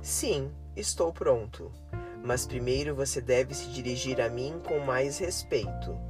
Sim, 0.00 0.50
estou 0.74 1.12
pronto. 1.12 1.70
Mas 2.24 2.46
primeiro 2.46 2.94
você 2.94 3.20
deve 3.20 3.52
se 3.52 3.68
dirigir 3.68 4.22
a 4.22 4.30
mim 4.30 4.58
com 4.66 4.78
mais 4.78 5.18
respeito. 5.18 6.09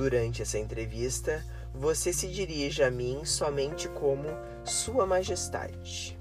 Durante 0.00 0.40
essa 0.40 0.58
entrevista, 0.58 1.44
você 1.74 2.10
se 2.10 2.26
dirige 2.26 2.82
a 2.82 2.90
mim 2.90 3.22
somente 3.22 3.86
como 3.86 4.28
Sua 4.64 5.04
Majestade. 5.04 6.18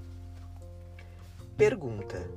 Pergunta: 1.55 2.29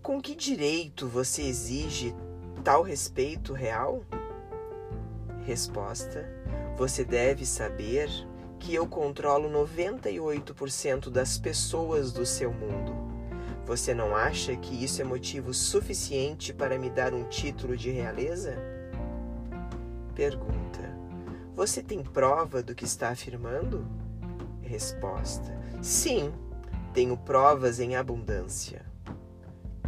Com 0.00 0.22
que 0.22 0.36
direito 0.36 1.08
você 1.08 1.42
exige 1.42 2.14
tal 2.62 2.84
respeito 2.84 3.52
real? 3.52 4.04
Resposta: 5.44 6.24
Você 6.76 7.04
deve 7.04 7.44
saber 7.44 8.08
que 8.60 8.72
eu 8.72 8.86
controlo 8.86 9.50
98% 9.50 11.10
das 11.10 11.38
pessoas 11.38 12.12
do 12.12 12.24
seu 12.24 12.52
mundo. 12.52 12.94
Você 13.66 13.92
não 13.92 14.14
acha 14.14 14.54
que 14.54 14.84
isso 14.84 15.02
é 15.02 15.04
motivo 15.04 15.52
suficiente 15.52 16.54
para 16.54 16.78
me 16.78 16.88
dar 16.88 17.12
um 17.12 17.24
título 17.24 17.76
de 17.76 17.90
realeza? 17.90 18.79
Pergunta: 20.20 20.82
Você 21.56 21.82
tem 21.82 22.04
prova 22.04 22.62
do 22.62 22.74
que 22.74 22.84
está 22.84 23.08
afirmando? 23.08 23.86
Resposta: 24.60 25.58
Sim, 25.80 26.30
tenho 26.92 27.16
provas 27.16 27.80
em 27.80 27.96
abundância. 27.96 28.84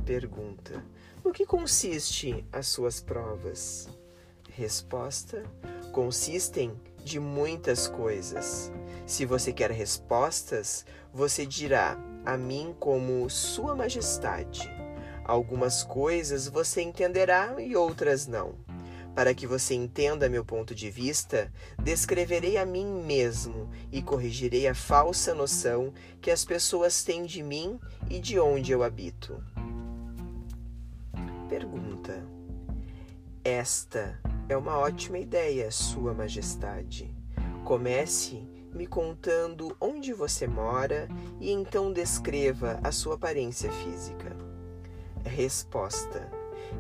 Pergunta: 0.07 0.83
No 1.23 1.33
que 1.33 1.45
consiste 1.45 2.47
as 2.51 2.67
suas 2.69 2.99
provas? 2.99 3.91
Resposta: 4.49 5.43
Consistem 5.93 6.81
de 7.05 7.21
muitas 7.21 7.87
coisas. 7.87 8.73
Se 9.05 9.27
você 9.27 9.53
quer 9.53 9.71
respostas, 9.71 10.87
você 11.13 11.45
dirá 11.45 11.99
a 12.25 12.39
mim 12.39 12.75
como 12.81 13.29
Sua 13.29 13.77
Majestade. 13.77 14.67
Algumas 15.27 15.83
coisas 15.85 16.49
você 16.49 16.81
entenderá 16.81 17.61
e 17.61 17.77
outras 17.77 18.27
não. 18.27 18.55
Para 19.15 19.35
que 19.35 19.47
você 19.47 19.75
entenda 19.75 20.29
meu 20.29 20.45
ponto 20.45 20.75
de 20.75 20.91
vista, 20.91 21.53
descreverei 21.83 22.57
a 22.57 22.65
mim 22.65 22.87
mesmo 23.05 23.69
e 23.91 24.01
corrigirei 24.03 24.67
a 24.67 24.75
falsa 24.75 25.35
noção 25.35 25.93
que 26.21 26.31
as 26.31 26.45
pessoas 26.45 27.05
têm 27.05 27.27
de 27.27 27.43
mim 27.43 27.79
e 28.09 28.19
de 28.19 28.41
onde 28.41 28.73
eu 28.73 28.83
habito. 28.83 29.43
Pergunta: 31.49 32.27
Esta 33.45 34.19
é 34.49 34.57
uma 34.57 34.79
ótima 34.79 35.19
ideia, 35.19 35.71
Sua 35.71 36.15
Majestade. 36.15 37.15
Comece 37.65 38.49
me 38.73 38.87
contando 38.87 39.77
onde 39.79 40.15
você 40.15 40.47
mora 40.47 41.07
e 41.39 41.51
então 41.51 41.93
descreva 41.93 42.81
a 42.83 42.91
sua 42.91 43.17
aparência 43.17 43.71
física. 43.71 44.35
Resposta: 45.23 46.31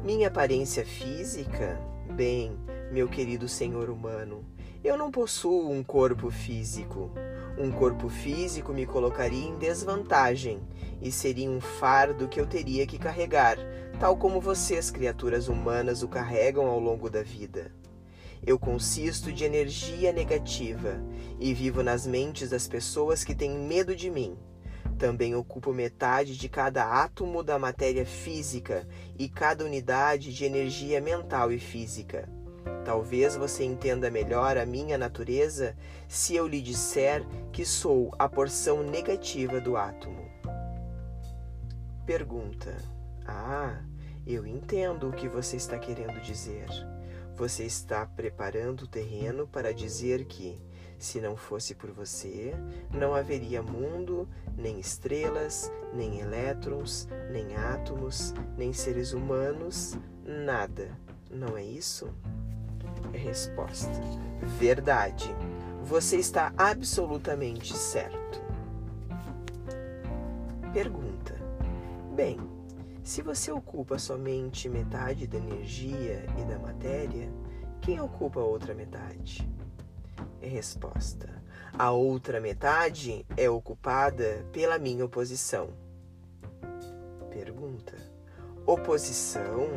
Minha 0.03 0.29
aparência 0.29 0.87
física? 0.87 1.79
Bem, 2.15 2.59
meu 2.91 3.09
querido 3.09 3.49
senhor 3.49 3.89
humano, 3.89 4.45
eu 4.85 4.99
não 4.99 5.11
possuo 5.11 5.71
um 5.71 5.83
corpo 5.83 6.31
físico. 6.31 7.11
Um 7.57 7.71
corpo 7.73 8.11
físico 8.11 8.71
me 8.71 8.85
colocaria 8.85 9.49
em 9.49 9.57
desvantagem 9.57 10.61
e 11.01 11.11
seria 11.11 11.51
um 11.51 11.59
fardo 11.59 12.29
que 12.29 12.39
eu 12.39 12.47
teria 12.47 12.87
que 12.87 12.99
carregar, 12.99 13.57
tal 13.99 14.19
como 14.19 14.43
vocês, 14.43 14.91
criaturas 14.91 15.49
humanas, 15.49 16.03
o 16.03 16.09
carregam 16.09 16.67
ao 16.67 16.79
longo 16.79 17.09
da 17.09 17.23
vida. 17.23 17.73
Eu 18.45 18.59
consisto 18.59 19.33
de 19.33 19.45
energia 19.45 20.13
negativa 20.13 21.03
e 21.41 21.55
vivo 21.55 21.83
nas 21.83 22.07
mentes 22.07 22.51
das 22.51 22.69
pessoas 22.69 23.25
que 23.25 23.35
têm 23.35 23.57
medo 23.57 23.97
de 23.97 24.11
mim. 24.11 24.37
Também 24.99 25.35
ocupo 25.35 25.73
metade 25.73 26.37
de 26.37 26.49
cada 26.49 27.03
átomo 27.03 27.43
da 27.43 27.59
matéria 27.59 28.07
física 28.07 28.87
e 29.19 29.29
cada 29.29 29.65
unidade 29.65 30.33
de 30.33 30.45
energia 30.45 31.01
mental 31.01 31.51
e 31.51 31.59
física. 31.59 32.29
Talvez 32.85 33.37
você 33.37 33.65
entenda 33.65 34.11
melhor 34.11 34.57
a 34.57 34.67
minha 34.67 34.99
natureza 34.99 35.77
se 36.09 36.35
eu 36.35 36.47
lhe 36.47 36.61
disser 36.61 37.25
que 37.53 37.65
sou 37.65 38.13
a 38.19 38.29
porção 38.29 38.83
negativa 38.83 39.61
do 39.61 39.77
átomo. 39.77 40.31
Pergunta: 42.05 42.77
Ah, 43.27 43.81
eu 44.27 44.47
entendo 44.47 45.09
o 45.09 45.13
que 45.13 45.29
você 45.29 45.57
está 45.57 45.79
querendo 45.79 46.21
dizer. 46.21 46.67
Você 47.37 47.65
está 47.65 48.05
preparando 48.05 48.83
o 48.83 48.87
terreno 48.87 49.47
para 49.47 49.73
dizer 49.73 50.25
que 50.27 50.61
se 51.03 51.21
não 51.21 51.37
fosse 51.37 51.75
por 51.75 51.91
você, 51.91 52.55
não 52.93 53.13
haveria 53.13 53.61
mundo, 53.61 54.29
nem 54.57 54.79
estrelas, 54.79 55.71
nem 55.93 56.21
elétrons, 56.21 57.09
nem 57.31 57.57
átomos, 57.57 58.33
nem 58.57 58.73
seres 58.73 59.13
humanos, 59.13 59.99
nada. 60.25 60.97
Não 61.29 61.57
é 61.57 61.65
isso? 61.65 62.09
Resposta: 63.13 63.91
Verdade. 64.59 65.35
Você 65.83 66.19
está 66.19 66.53
absolutamente 66.57 67.77
certo. 67.77 68.41
Pergunta: 70.73 71.35
Bem, 72.15 72.39
se 73.03 73.23
você 73.23 73.51
ocupa 73.51 73.99
somente 73.99 74.69
metade 74.69 75.27
da 75.27 75.39
energia 75.39 76.25
e 76.39 76.45
da 76.45 76.61
matéria, 76.61 77.29
quem 77.81 78.01
ocupa 78.01 78.39
a 78.39 78.45
outra 78.45 78.73
metade? 78.73 79.51
Resposta: 80.49 81.43
A 81.79 81.91
outra 81.93 82.41
metade 82.41 83.25
é 83.37 83.49
ocupada 83.49 84.45
pela 84.53 84.79
minha 84.79 85.05
oposição. 85.05 85.71
Pergunta: 87.31 87.95
Oposição? 88.67 89.69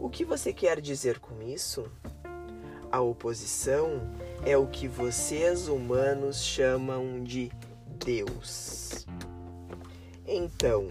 O 0.00 0.08
que 0.08 0.24
você 0.24 0.52
quer 0.52 0.80
dizer 0.80 1.18
com 1.20 1.42
isso? 1.42 1.84
A 2.90 3.00
oposição 3.00 4.00
é 4.44 4.56
o 4.56 4.66
que 4.66 4.88
vocês 4.88 5.68
humanos 5.68 6.42
chamam 6.42 7.22
de 7.22 7.50
Deus. 8.04 9.06
Então, 10.26 10.88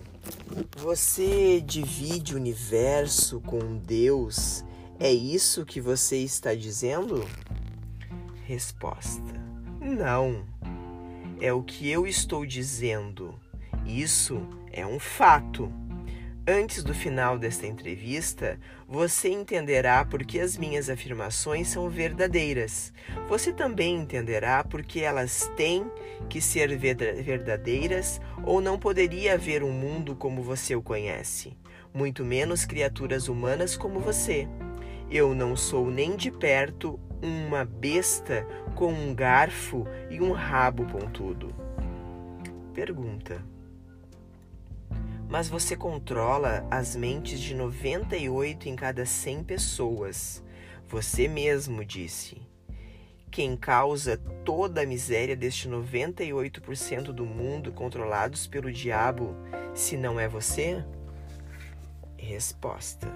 você 0.77 1.61
divide 1.61 2.33
o 2.33 2.37
universo 2.37 3.39
com 3.41 3.77
Deus 3.77 4.63
É 5.03 5.11
isso 5.11 5.65
que 5.65 5.81
você 5.81 6.17
está 6.17 6.53
dizendo? 6.53 7.27
Resposta: 8.51 9.33
Não. 9.79 10.43
É 11.39 11.53
o 11.53 11.63
que 11.63 11.89
eu 11.89 12.05
estou 12.05 12.45
dizendo. 12.45 13.33
Isso 13.85 14.45
é 14.73 14.85
um 14.85 14.99
fato. 14.99 15.71
Antes 16.45 16.83
do 16.83 16.93
final 16.93 17.39
desta 17.39 17.65
entrevista, 17.65 18.59
você 18.85 19.29
entenderá 19.29 20.03
por 20.03 20.25
que 20.25 20.37
as 20.37 20.57
minhas 20.57 20.89
afirmações 20.89 21.69
são 21.69 21.89
verdadeiras. 21.89 22.91
Você 23.29 23.53
também 23.53 23.95
entenderá 23.95 24.65
por 24.65 24.83
que 24.83 24.99
elas 24.99 25.49
têm 25.55 25.89
que 26.27 26.41
ser 26.41 26.77
verdadeiras 26.77 28.19
ou 28.43 28.59
não 28.59 28.77
poderia 28.77 29.35
haver 29.35 29.63
um 29.63 29.71
mundo 29.71 30.13
como 30.13 30.43
você 30.43 30.75
o 30.75 30.81
conhece, 30.81 31.55
muito 31.93 32.25
menos 32.25 32.65
criaturas 32.65 33.29
humanas 33.29 33.77
como 33.77 34.01
você. 34.01 34.45
Eu 35.09 35.33
não 35.33 35.55
sou 35.55 35.89
nem 35.89 36.17
de 36.17 36.29
perto 36.31 36.99
uma 37.21 37.65
besta 37.65 38.45
com 38.75 38.91
um 38.91 39.13
garfo 39.13 39.85
e 40.09 40.21
um 40.21 40.31
rabo 40.31 40.85
pontudo. 40.85 41.53
Pergunta 42.73 43.43
mas 45.31 45.47
você 45.47 45.77
controla 45.77 46.67
as 46.69 46.93
mentes 46.93 47.39
de 47.39 47.55
98 47.55 48.67
em 48.67 48.75
cada 48.75 49.05
100 49.05 49.45
pessoas. 49.45 50.43
Você 50.89 51.25
mesmo 51.25 51.85
disse. 51.85 52.41
Quem 53.31 53.55
causa 53.55 54.17
toda 54.43 54.81
a 54.81 54.85
miséria 54.85 55.33
deste 55.33 55.69
98% 55.69 57.13
do 57.13 57.25
mundo 57.25 57.71
controlados 57.71 58.45
pelo 58.45 58.69
diabo, 58.69 59.33
se 59.73 59.95
não 59.95 60.19
é 60.19 60.27
você? 60.27 60.83
Resposta: 62.17 63.07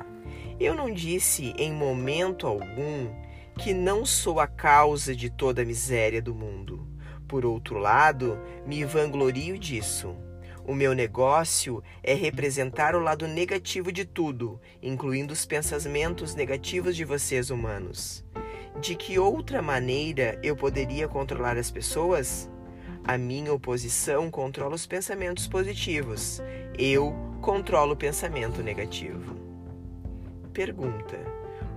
Eu 0.58 0.74
não 0.74 0.90
disse 0.94 1.54
em 1.58 1.74
momento 1.74 2.48
algum 2.48 3.14
que 3.58 3.74
não 3.74 4.06
sou 4.06 4.40
a 4.40 4.48
causa 4.48 5.16
de 5.16 5.30
toda 5.30 5.62
a 5.62 5.66
miséria 5.66 6.22
do 6.22 6.36
mundo. 6.36 6.88
Por 7.28 7.46
outro 7.46 7.78
lado, 7.78 8.40
me 8.66 8.84
vanglorio 8.84 9.58
disso. 9.58 10.16
O 10.68 10.74
meu 10.74 10.94
negócio 10.94 11.84
é 12.04 12.14
representar 12.14 12.96
o 12.96 13.00
lado 13.00 13.28
negativo 13.28 13.92
de 13.92 14.04
tudo, 14.04 14.60
incluindo 14.82 15.32
os 15.32 15.46
pensamentos 15.46 16.34
negativos 16.34 16.96
de 16.96 17.06
vocês 17.06 17.50
humanos. 17.50 18.26
De 18.82 18.96
que 18.96 19.18
outra 19.18 19.62
maneira 19.62 20.40
eu 20.44 20.56
poderia 20.56 21.08
controlar 21.08 21.58
as 21.58 21.72
pessoas? 21.72 22.50
A 23.04 23.18
minha 23.18 23.54
oposição 23.54 24.32
controla 24.32 24.74
os 24.76 24.88
pensamentos 24.88 25.48
positivos. 25.48 26.42
Eu 26.78 27.16
controlo 27.42 27.94
o 27.94 27.98
pensamento 27.98 28.64
negativo. 28.64 29.36
Pergunta: 30.52 31.35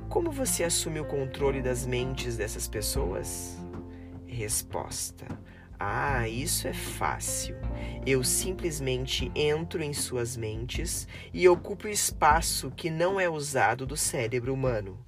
Como 0.09 0.31
você 0.31 0.65
assume 0.65 1.01
o 1.01 1.05
controle 1.05 1.61
das 1.61 1.87
mentes 1.87 2.37
dessas 2.37 2.67
pessoas? 2.67 3.59
Resposta: 4.27 5.27
ah, 5.79 6.27
isso 6.27 6.67
é 6.67 6.73
fácil. 6.73 7.57
Eu 8.07 8.25
simplesmente 8.25 9.31
entro 9.35 9.83
em 9.83 9.93
suas 9.93 10.35
mentes 10.35 11.07
e 11.33 11.47
ocupo 11.47 11.87
o 11.87 11.91
espaço 11.91 12.73
que 12.75 12.89
não 12.89 13.21
é 13.21 13.29
usado 13.29 13.87
do 13.87 13.99
cérebro 13.99 14.55
humano. 14.55 14.99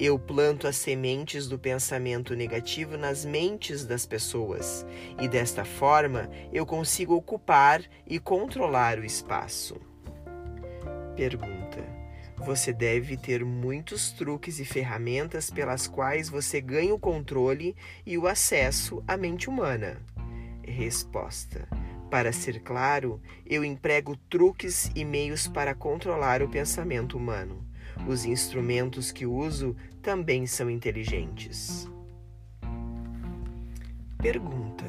Eu 0.00 0.18
planto 0.18 0.66
as 0.66 0.76
sementes 0.76 1.46
do 1.46 1.58
pensamento 1.58 2.34
negativo 2.34 2.96
nas 2.96 3.26
mentes 3.26 3.84
das 3.84 4.06
pessoas 4.06 4.86
e 5.20 5.28
desta 5.28 5.66
forma 5.66 6.30
eu 6.50 6.64
consigo 6.64 7.14
ocupar 7.14 7.82
e 8.06 8.18
controlar 8.18 8.98
o 8.98 9.04
espaço. 9.04 9.76
Pergunta: 11.14 11.95
Você 12.38 12.72
deve 12.72 13.16
ter 13.16 13.44
muitos 13.44 14.12
truques 14.12 14.60
e 14.60 14.64
ferramentas 14.64 15.50
pelas 15.50 15.88
quais 15.88 16.28
você 16.28 16.60
ganha 16.60 16.94
o 16.94 16.98
controle 16.98 17.74
e 18.04 18.16
o 18.18 18.26
acesso 18.26 19.02
à 19.08 19.16
mente 19.16 19.48
humana. 19.48 20.00
Resposta: 20.62 21.68
Para 22.10 22.32
ser 22.32 22.60
claro, 22.60 23.20
eu 23.44 23.64
emprego 23.64 24.16
truques 24.28 24.90
e 24.94 25.04
meios 25.04 25.48
para 25.48 25.74
controlar 25.74 26.42
o 26.42 26.48
pensamento 26.48 27.16
humano. 27.16 27.66
Os 28.06 28.24
instrumentos 28.24 29.10
que 29.10 29.26
uso 29.26 29.74
também 30.02 30.46
são 30.46 30.70
inteligentes. 30.70 31.88
Pergunta: 34.18 34.84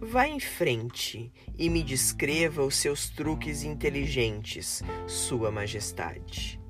Vá 0.00 0.26
em 0.26 0.40
frente 0.40 1.32
e 1.56 1.70
me 1.70 1.82
descreva 1.82 2.62
os 2.62 2.76
seus 2.76 3.08
truques 3.08 3.62
inteligentes, 3.62 4.82
Sua 5.06 5.50
Majestade. 5.50 6.63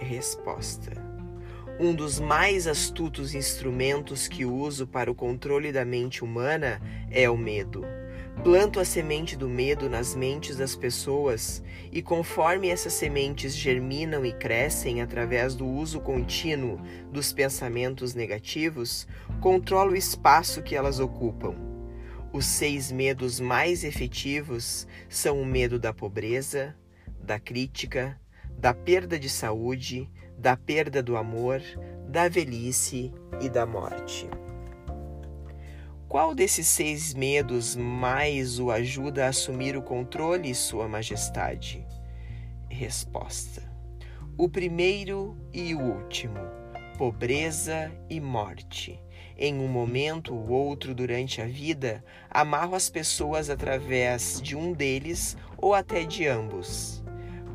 Resposta: 0.00 0.92
um 1.78 1.94
dos 1.94 2.18
mais 2.18 2.66
astutos 2.66 3.34
instrumentos 3.34 4.26
que 4.26 4.44
uso 4.44 4.86
para 4.86 5.10
o 5.10 5.14
controle 5.14 5.70
da 5.70 5.84
mente 5.84 6.24
humana 6.24 6.80
é 7.10 7.28
o 7.28 7.36
medo. 7.36 7.84
Planto 8.42 8.80
a 8.80 8.84
semente 8.84 9.36
do 9.36 9.48
medo 9.48 9.88
nas 9.88 10.14
mentes 10.14 10.56
das 10.56 10.74
pessoas 10.74 11.62
e, 11.92 12.00
conforme 12.00 12.68
essas 12.68 12.94
sementes 12.94 13.54
germinam 13.54 14.24
e 14.24 14.32
crescem 14.32 15.02
através 15.02 15.54
do 15.54 15.66
uso 15.66 16.00
contínuo 16.00 16.80
dos 17.12 17.32
pensamentos 17.32 18.14
negativos, 18.14 19.06
controlo 19.40 19.92
o 19.92 19.96
espaço 19.96 20.62
que 20.62 20.74
elas 20.74 20.98
ocupam. 20.98 21.54
Os 22.32 22.46
seis 22.46 22.92
medos 22.92 23.40
mais 23.40 23.84
efetivos 23.84 24.86
são 25.08 25.40
o 25.40 25.46
medo 25.46 25.78
da 25.78 25.92
pobreza, 25.92 26.74
da 27.22 27.38
crítica, 27.38 28.19
da 28.60 28.74
perda 28.74 29.18
de 29.18 29.30
saúde, 29.30 30.06
da 30.36 30.54
perda 30.54 31.02
do 31.02 31.16
amor, 31.16 31.62
da 32.06 32.28
velhice 32.28 33.10
e 33.40 33.48
da 33.48 33.64
morte. 33.64 34.28
Qual 36.06 36.34
desses 36.34 36.66
seis 36.66 37.14
medos 37.14 37.74
mais 37.74 38.58
o 38.58 38.70
ajuda 38.70 39.24
a 39.24 39.28
assumir 39.28 39.78
o 39.78 39.82
controle, 39.82 40.54
Sua 40.54 40.86
Majestade? 40.86 41.86
Resposta: 42.68 43.62
O 44.36 44.46
primeiro 44.46 45.38
e 45.54 45.74
o 45.74 45.80
último, 45.80 46.40
pobreza 46.98 47.90
e 48.10 48.20
morte. 48.20 49.02
Em 49.38 49.58
um 49.58 49.68
momento 49.68 50.34
ou 50.34 50.50
outro 50.50 50.94
durante 50.94 51.40
a 51.40 51.46
vida, 51.46 52.04
amarro 52.28 52.74
as 52.74 52.90
pessoas 52.90 53.48
através 53.48 54.38
de 54.42 54.54
um 54.54 54.74
deles 54.74 55.34
ou 55.56 55.72
até 55.72 56.04
de 56.04 56.26
ambos 56.26 56.99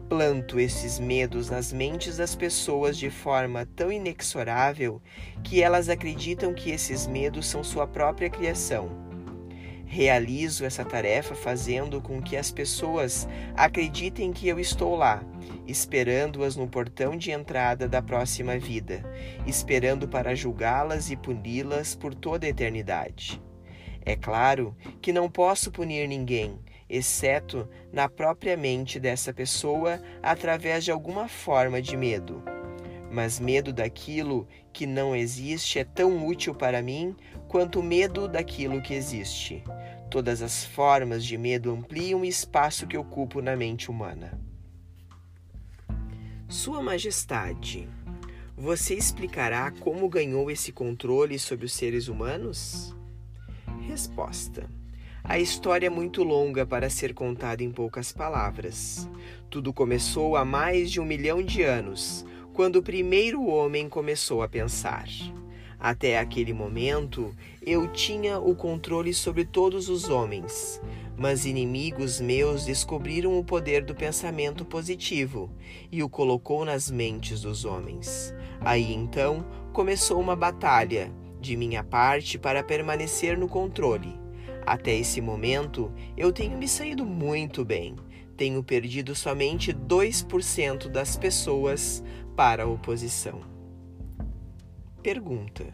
planto 0.09 0.59
esses 0.59 0.99
medos 0.99 1.49
nas 1.49 1.73
mentes 1.73 2.17
das 2.17 2.35
pessoas 2.35 2.97
de 2.97 3.09
forma 3.09 3.65
tão 3.75 3.91
inexorável 3.91 5.01
que 5.43 5.61
elas 5.61 5.89
acreditam 5.89 6.53
que 6.53 6.69
esses 6.69 7.07
medos 7.07 7.47
são 7.47 7.63
sua 7.63 7.87
própria 7.87 8.29
criação. 8.29 8.89
Realizo 9.87 10.65
essa 10.65 10.83
tarefa 10.83 11.35
fazendo 11.35 12.01
com 12.01 12.21
que 12.21 12.35
as 12.35 12.51
pessoas 12.51 13.27
acreditem 13.55 14.33
que 14.33 14.47
eu 14.47 14.59
estou 14.59 14.95
lá, 14.95 15.23
esperando-as 15.67 16.55
no 16.55 16.67
portão 16.67 17.15
de 17.15 17.31
entrada 17.31 17.87
da 17.87 18.01
próxima 18.01 18.57
vida, 18.57 19.03
esperando 19.45 20.07
para 20.07 20.35
julgá-las 20.35 21.09
e 21.11 21.15
puni-las 21.15 21.95
por 21.95 22.13
toda 22.13 22.45
a 22.45 22.49
eternidade. 22.49 23.41
É 24.01 24.15
claro 24.15 24.75
que 25.01 25.13
não 25.13 25.29
posso 25.29 25.71
punir 25.71 26.07
ninguém, 26.07 26.59
exceto 26.89 27.67
na 27.91 28.07
própria 28.07 28.55
mente 28.55 28.99
dessa 28.99 29.33
pessoa 29.33 30.01
através 30.21 30.83
de 30.83 30.91
alguma 30.91 31.27
forma 31.27 31.81
de 31.81 31.97
medo. 31.97 32.43
Mas 33.11 33.39
medo 33.39 33.71
daquilo 33.71 34.47
que 34.73 34.85
não 34.85 35.15
existe 35.15 35.79
é 35.79 35.83
tão 35.83 36.25
útil 36.25 36.53
para 36.53 36.81
mim 36.81 37.15
quanto 37.47 37.81
medo 37.81 38.27
daquilo 38.27 38.81
que 38.81 38.93
existe. 38.93 39.63
Todas 40.09 40.41
as 40.41 40.63
formas 40.63 41.23
de 41.23 41.37
medo 41.37 41.71
ampliam 41.71 42.21
o 42.21 42.25
espaço 42.25 42.87
que 42.87 42.97
ocupo 42.97 43.41
na 43.41 43.55
mente 43.55 43.89
humana. 43.89 44.39
Sua 46.47 46.81
Majestade, 46.81 47.89
você 48.55 48.95
explicará 48.95 49.71
como 49.71 50.07
ganhou 50.07 50.49
esse 50.49 50.71
controle 50.71 51.39
sobre 51.39 51.65
os 51.65 51.73
seres 51.73 52.07
humanos? 52.07 52.95
Resposta: 53.87 54.69
a 55.27 55.39
história 55.39 55.87
é 55.87 55.89
muito 55.89 56.23
longa 56.23 56.67
para 56.67 56.87
ser 56.87 57.13
contada 57.15 57.63
em 57.63 57.71
poucas 57.71 58.11
palavras. 58.11 59.09
Tudo 59.49 59.73
começou 59.73 60.35
há 60.35 60.45
mais 60.45 60.91
de 60.91 60.99
um 60.99 61.05
milhão 61.05 61.41
de 61.41 61.63
anos, 61.63 62.23
quando 62.53 62.75
o 62.75 62.83
primeiro 62.83 63.43
homem 63.47 63.89
começou 63.89 64.43
a 64.43 64.47
pensar. 64.47 65.07
Até 65.79 66.19
aquele 66.19 66.53
momento, 66.53 67.35
eu 67.59 67.87
tinha 67.87 68.39
o 68.39 68.55
controle 68.55 69.15
sobre 69.15 69.45
todos 69.45 69.89
os 69.89 70.09
homens, 70.09 70.79
mas 71.17 71.43
inimigos 71.43 72.21
meus 72.21 72.63
descobriram 72.63 73.37
o 73.37 73.43
poder 73.43 73.83
do 73.83 73.95
pensamento 73.95 74.63
positivo 74.63 75.49
e 75.91 76.03
o 76.03 76.09
colocou 76.09 76.63
nas 76.63 76.91
mentes 76.91 77.41
dos 77.41 77.65
homens. 77.65 78.31
Aí 78.61 78.93
então 78.93 79.43
começou 79.73 80.19
uma 80.21 80.35
batalha, 80.35 81.11
de 81.41 81.57
minha 81.57 81.83
parte, 81.83 82.37
para 82.37 82.63
permanecer 82.63 83.35
no 83.37 83.47
controle. 83.47 84.24
Até 84.65 84.95
esse 84.95 85.21
momento, 85.21 85.93
eu 86.17 86.31
tenho 86.31 86.57
me 86.57 86.67
saído 86.67 87.05
muito 87.05 87.63
bem. 87.63 87.95
Tenho 88.35 88.63
perdido 88.63 89.15
somente 89.15 89.71
2% 89.71 90.89
das 90.89 91.15
pessoas 91.15 92.03
para 92.35 92.63
a 92.63 92.67
oposição. 92.67 93.41
Pergunta: 95.03 95.65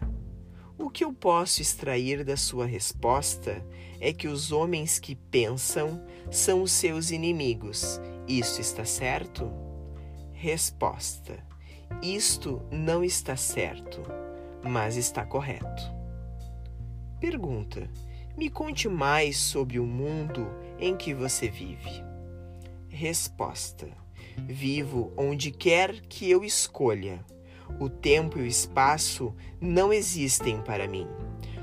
O 0.78 0.90
que 0.90 1.06
eu 1.06 1.14
posso 1.14 1.62
extrair 1.62 2.24
da 2.26 2.36
sua 2.36 2.66
resposta 2.66 3.66
é 4.00 4.12
que 4.12 4.28
os 4.28 4.52
homens 4.52 5.00
que 5.00 5.16
pensam 5.16 6.04
são 6.30 6.62
os 6.62 6.72
seus 6.72 7.12
inimigos. 7.12 8.00
Isso 8.28 8.60
está 8.60 8.84
certo? 8.84 9.50
Resposta: 10.34 11.40
Isto 12.04 12.62
não 12.70 13.04
está 13.04 13.38
certo, 13.38 14.02
mas 14.62 14.98
está 14.98 15.26
correto. 15.26 16.02
Pergunta: 17.22 17.90
Me 18.38 18.50
conte 18.50 18.88
mais 18.88 19.38
sobre 19.38 19.80
o 19.80 19.86
mundo 19.86 20.48
em 20.80 20.96
que 20.96 21.14
você 21.14 21.50
vive. 21.50 22.04
Resposta: 22.90 23.90
Vivo 24.48 25.14
onde 25.18 25.52
quer 25.52 26.02
que 26.02 26.30
eu 26.30 26.44
escolha. 26.44 27.24
O 27.80 27.90
tempo 27.90 28.38
e 28.40 28.42
o 28.42 28.46
espaço 28.46 29.36
não 29.60 29.94
existem 29.94 30.62
para 30.62 30.88
mim. 30.88 31.08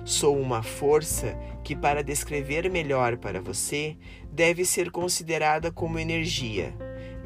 Sou 0.04 0.38
uma 0.38 0.62
força 0.62 1.38
que, 1.62 1.76
para 1.76 2.02
descrever 2.02 2.70
melhor 2.70 3.18
para 3.18 3.42
você, 3.42 3.96
deve 4.30 4.64
ser 4.64 4.90
considerada 4.90 5.70
como 5.70 5.98
energia. 5.98 6.74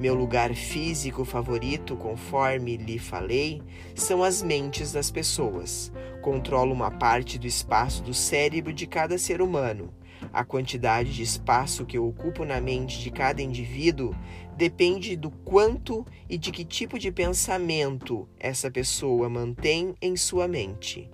Meu 0.03 0.17
lugar 0.17 0.53
físico 0.53 1.25
favorito, 1.25 1.95
conforme 1.95 2.77
lhe 2.77 2.99
falei, 2.99 3.63
são 3.95 4.25
as 4.25 4.43
mentes 4.43 4.91
das 4.91 5.13
pessoas. 5.13 5.93
Controlo 6.21 6.73
uma 6.73 6.91
parte 6.91 7.39
do 7.39 7.47
espaço 7.47 8.03
do 8.03 8.13
cérebro 8.13 8.73
de 8.73 8.85
cada 8.85 9.17
ser 9.17 9.41
humano. 9.41 9.95
A 10.33 10.45
quantidade 10.45 11.15
de 11.15 11.23
espaço 11.23 11.87
que 11.87 11.97
eu 11.97 12.05
ocupo 12.05 12.45
na 12.45 12.61
mente 12.61 12.99
de 12.99 13.13
cada 13.13 13.41
indivíduo 13.41 14.13
depende 14.57 15.15
do 15.15 15.31
quanto 15.31 16.05
e 16.29 16.37
de 16.37 16.51
que 16.51 16.65
tipo 16.65 16.99
de 16.99 17.13
pensamento 17.13 18.29
essa 18.41 18.69
pessoa 18.73 19.29
mantém 19.29 19.95
em 20.03 20.17
sua 20.17 20.49
mente. 20.49 21.09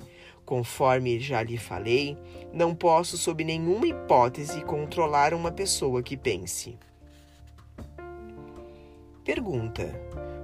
Conforme 0.47 1.21
já 1.21 1.43
lhe 1.43 1.59
falei, 1.59 2.17
não 2.55 2.75
posso, 2.75 3.19
sob 3.19 3.45
nenhuma 3.45 3.87
hipótese, 3.87 4.65
controlar 4.65 5.35
uma 5.35 5.53
pessoa 5.53 6.03
que 6.03 6.17
pense. 6.17 6.79
Pergunta: 9.29 9.95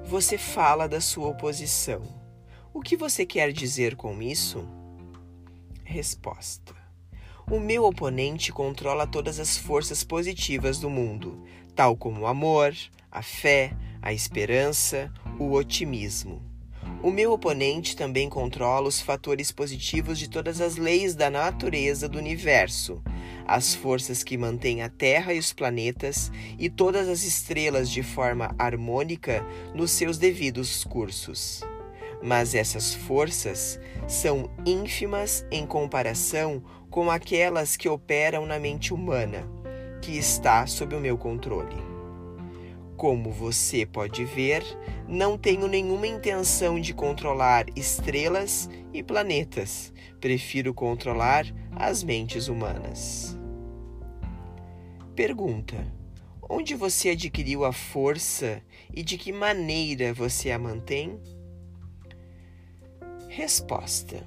Você 0.05 0.37
fala 0.37 0.87
da 0.87 1.01
sua 1.01 1.29
oposição. 1.29 2.03
O 2.71 2.83
que 2.83 2.99
você 2.99 3.25
quer 3.25 3.51
dizer 3.51 3.97
com 3.97 4.21
isso? 4.21 4.69
Resposta: 5.83 6.75
O 7.51 7.59
meu 7.59 7.85
oponente 7.85 8.53
controla 8.53 9.07
todas 9.07 9.41
as 9.41 9.57
forças 9.57 10.05
positivas 10.05 10.79
do 10.79 10.91
mundo, 10.91 11.43
tal 11.75 11.97
como 11.97 12.21
o 12.21 12.27
amor, 12.27 12.75
a 13.11 13.23
fé, 13.23 13.75
a 14.03 14.13
esperança, 14.13 15.11
o 15.39 15.53
otimismo. 15.53 16.43
O 17.03 17.11
meu 17.11 17.33
oponente 17.33 17.97
também 17.97 18.29
controla 18.29 18.87
os 18.87 19.01
fatores 19.01 19.51
positivos 19.51 20.19
de 20.19 20.29
todas 20.29 20.61
as 20.61 20.77
leis 20.77 21.15
da 21.15 21.31
natureza 21.31 22.07
do 22.07 22.19
universo, 22.19 23.03
as 23.47 23.75
forças 23.75 24.23
que 24.23 24.39
mantêm 24.39 24.83
a 24.83 24.89
Terra 24.89 25.35
e 25.35 25.39
os 25.39 25.53
planetas 25.53 26.31
e 26.59 26.69
todas 26.71 27.09
as 27.09 27.25
estrelas 27.25 27.91
de 27.91 28.03
forma 28.03 28.55
harmônica 28.59 29.45
nos 29.75 29.91
seus 29.91 30.19
devidos 30.19 30.85
cursos. 30.85 31.63
Mas 32.23 32.55
essas 32.55 32.95
forças 32.95 33.79
são 34.09 34.51
ínfimas 34.65 35.45
em 35.51 35.67
comparação 35.67 36.63
com 36.91 37.11
aquelas 37.11 37.77
que 37.77 37.89
operam 37.89 38.47
na 38.47 38.59
mente 38.59 38.95
humana, 38.95 39.47
que 40.01 40.17
está 40.17 40.67
sob 40.67 40.95
o 40.95 41.01
meu 41.01 41.19
controle. 41.19 41.77
Como 42.97 43.33
você 43.33 43.85
pode 43.85 44.25
ver, 44.25 44.63
não 45.09 45.37
tenho 45.37 45.67
nenhuma 45.67 46.07
intenção 46.07 46.81
de 46.81 46.95
controlar 46.95 47.67
estrelas 47.77 48.71
e 48.93 49.03
planetas. 49.03 49.93
Prefiro 50.25 50.73
controlar 50.73 51.45
as 51.77 52.03
mentes 52.03 52.49
humanas. 52.49 53.39
Pergunta: 55.15 55.77
Onde 56.49 56.75
você 56.75 57.11
adquiriu 57.11 57.63
a 57.63 57.75
força 57.75 58.63
e 58.91 59.03
de 59.03 59.19
que 59.19 59.31
maneira 59.31 60.15
você 60.15 60.51
a 60.51 60.59
mantém? 60.59 61.21
Resposta: 63.29 64.27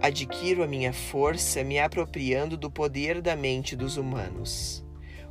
Adquiro 0.00 0.62
a 0.62 0.66
minha 0.66 0.94
força 0.94 1.62
me 1.62 1.78
apropriando 1.78 2.56
do 2.56 2.70
poder 2.70 3.20
da 3.20 3.36
mente 3.36 3.76
dos 3.76 3.98
humanos 3.98 4.82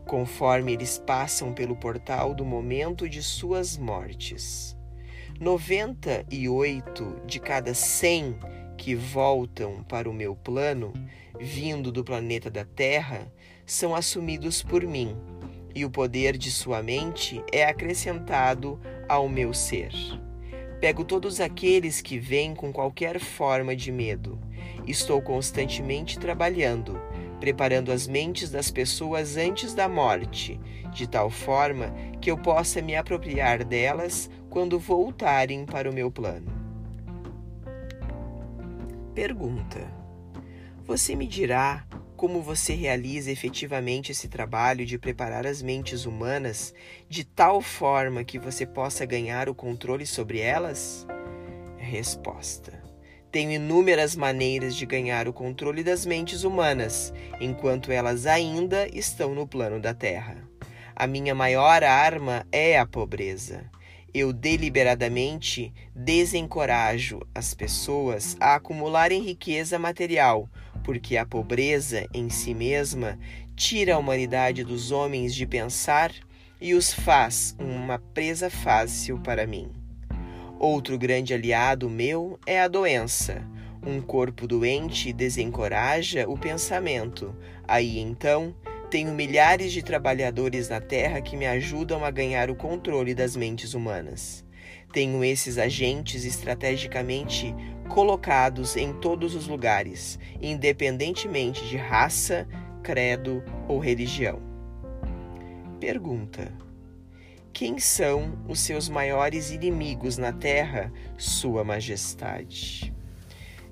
conforme 0.05 0.73
eles 0.73 0.99
passam 0.99 1.53
pelo 1.53 1.75
portal 1.75 2.35
do 2.35 2.45
momento 2.45 3.09
de 3.09 3.23
suas 3.23 3.77
mortes. 3.77 4.77
98 5.39 7.21
de 7.25 7.39
cada 7.39 7.73
100 7.73 8.37
que 8.89 8.95
voltam 8.95 9.83
para 9.83 10.09
o 10.09 10.13
meu 10.13 10.35
plano, 10.35 10.91
vindo 11.39 11.91
do 11.91 12.03
planeta 12.03 12.49
da 12.49 12.65
Terra, 12.65 13.31
são 13.63 13.93
assumidos 13.93 14.63
por 14.63 14.83
mim, 14.83 15.15
e 15.75 15.85
o 15.85 15.91
poder 15.91 16.35
de 16.35 16.49
sua 16.49 16.81
mente 16.81 17.39
é 17.53 17.65
acrescentado 17.65 18.79
ao 19.07 19.29
meu 19.29 19.53
ser. 19.53 19.91
Pego 20.81 21.05
todos 21.05 21.39
aqueles 21.39 22.01
que 22.01 22.17
vêm 22.17 22.55
com 22.55 22.73
qualquer 22.73 23.19
forma 23.19 23.75
de 23.75 23.91
medo. 23.91 24.39
Estou 24.87 25.21
constantemente 25.21 26.17
trabalhando 26.17 26.99
preparando 27.39 27.91
as 27.91 28.05
mentes 28.05 28.51
das 28.51 28.69
pessoas 28.69 29.37
antes 29.37 29.73
da 29.73 29.87
morte, 29.87 30.59
de 30.91 31.07
tal 31.07 31.29
forma 31.29 31.93
que 32.19 32.29
eu 32.29 32.37
possa 32.37 32.81
me 32.81 32.97
apropriar 32.97 33.63
delas 33.63 34.29
quando 34.49 34.77
voltarem 34.77 35.65
para 35.65 35.89
o 35.89 35.93
meu 35.93 36.11
plano. 36.11 36.58
Pergunta: 39.19 39.85
Você 40.85 41.13
me 41.13 41.27
dirá 41.27 41.85
como 42.15 42.41
você 42.41 42.73
realiza 42.73 43.29
efetivamente 43.29 44.13
esse 44.13 44.29
trabalho 44.29 44.85
de 44.85 44.97
preparar 44.97 45.45
as 45.45 45.61
mentes 45.61 46.05
humanas 46.05 46.73
de 47.09 47.25
tal 47.25 47.59
forma 47.59 48.23
que 48.23 48.39
você 48.39 48.65
possa 48.65 49.05
ganhar 49.05 49.49
o 49.49 49.53
controle 49.53 50.05
sobre 50.05 50.39
elas? 50.39 51.05
Resposta: 51.75 52.81
tenho 53.29 53.51
inúmeras 53.51 54.15
maneiras 54.15 54.73
de 54.73 54.85
ganhar 54.85 55.27
o 55.27 55.33
controle 55.33 55.83
das 55.83 56.05
mentes 56.05 56.45
humanas, 56.45 57.13
enquanto 57.41 57.91
elas 57.91 58.25
ainda 58.25 58.87
estão 58.87 59.35
no 59.35 59.45
plano 59.45 59.81
da 59.81 59.93
Terra. 59.93 60.37
A 60.95 61.05
minha 61.05 61.35
maior 61.35 61.83
arma 61.83 62.47
é 62.53 62.79
a 62.79 62.85
pobreza. 62.85 63.69
Eu 64.13 64.33
deliberadamente 64.33 65.73
desencorajo 65.95 67.21
as 67.33 67.53
pessoas 67.53 68.35
a 68.39 68.55
acumularem 68.55 69.21
riqueza 69.21 69.77
material, 69.77 70.49
porque 70.83 71.17
a 71.17 71.25
pobreza 71.25 72.07
em 72.13 72.29
si 72.29 72.53
mesma 72.53 73.19
tira 73.55 73.95
a 73.95 73.97
humanidade 73.97 74.63
dos 74.63 74.91
homens 74.91 75.35
de 75.35 75.45
pensar 75.45 76.11
e 76.61 76.73
os 76.73 76.93
faz 76.93 77.55
uma 77.59 77.99
presa 77.99 78.49
fácil 78.49 79.19
para 79.19 79.45
mim. 79.45 79.71
Outro 80.59 80.97
grande 80.97 81.33
aliado 81.33 81.89
meu 81.89 82.39
é 82.45 82.59
a 82.59 82.67
doença. 82.67 83.45
Um 83.85 84.01
corpo 84.01 84.45
doente 84.45 85.13
desencoraja 85.13 86.27
o 86.27 86.37
pensamento. 86.37 87.33
Aí 87.65 87.97
então, 87.97 88.53
tenho 88.89 89.13
milhares 89.13 89.71
de 89.71 89.83
trabalhadores 89.83 90.67
na 90.67 90.81
Terra 90.81 91.21
que 91.21 91.37
me 91.37 91.45
ajudam 91.45 92.03
a 92.03 92.09
ganhar 92.09 92.49
o 92.49 92.55
controle 92.55 93.13
das 93.13 93.35
mentes 93.35 93.73
humanas. 93.73 94.43
Tenho 94.91 95.23
esses 95.23 95.59
agentes 95.59 96.25
estrategicamente 96.25 97.53
colocados 97.87 98.75
em 98.75 98.91
todos 98.93 99.35
os 99.35 99.47
lugares, 99.47 100.17
independentemente 100.41 101.67
de 101.67 101.77
raça, 101.77 102.47
credo 102.81 103.43
ou 103.67 103.77
religião. 103.77 104.41
Pergunta: 105.79 106.51
quem 107.53 107.77
são 107.77 108.39
os 108.47 108.59
seus 108.59 108.89
maiores 108.89 109.51
inimigos 109.51 110.17
na 110.17 110.33
terra, 110.33 110.91
Sua 111.15 111.63
Majestade? 111.63 112.91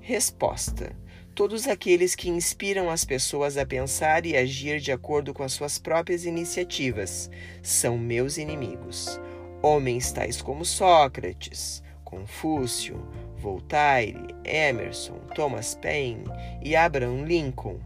Resposta: 0.00 0.94
Todos 1.38 1.68
aqueles 1.68 2.16
que 2.16 2.28
inspiram 2.28 2.90
as 2.90 3.04
pessoas 3.04 3.56
a 3.56 3.64
pensar 3.64 4.26
e 4.26 4.36
agir 4.36 4.80
de 4.80 4.90
acordo 4.90 5.32
com 5.32 5.44
as 5.44 5.52
suas 5.52 5.78
próprias 5.78 6.24
iniciativas 6.24 7.30
são 7.62 7.96
meus 7.96 8.38
inimigos. 8.38 9.20
Homens 9.62 10.10
tais 10.10 10.42
como 10.42 10.64
Sócrates, 10.64 11.80
Confúcio, 12.02 13.08
Voltaire, 13.36 14.34
Emerson, 14.44 15.20
Thomas 15.32 15.76
Paine 15.76 16.24
e 16.60 16.74
Abraham 16.74 17.22
Lincoln. 17.22 17.78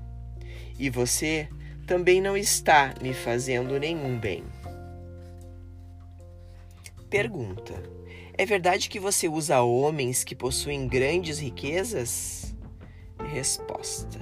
E 0.79 0.88
você 0.88 1.47
também 1.87 2.23
não 2.23 2.35
está 2.35 2.95
me 3.03 3.12
fazendo 3.12 3.79
nenhum 3.79 4.19
bem. 4.19 4.45
Pergunta: 7.11 7.75
É 8.33 8.47
verdade 8.47 8.88
que 8.88 8.99
você 8.99 9.29
usa 9.29 9.61
homens 9.61 10.25
que 10.25 10.35
possuem 10.35 10.88
grandes 10.88 11.38
riquezas? 11.38 12.41
Resposta: 13.26 14.20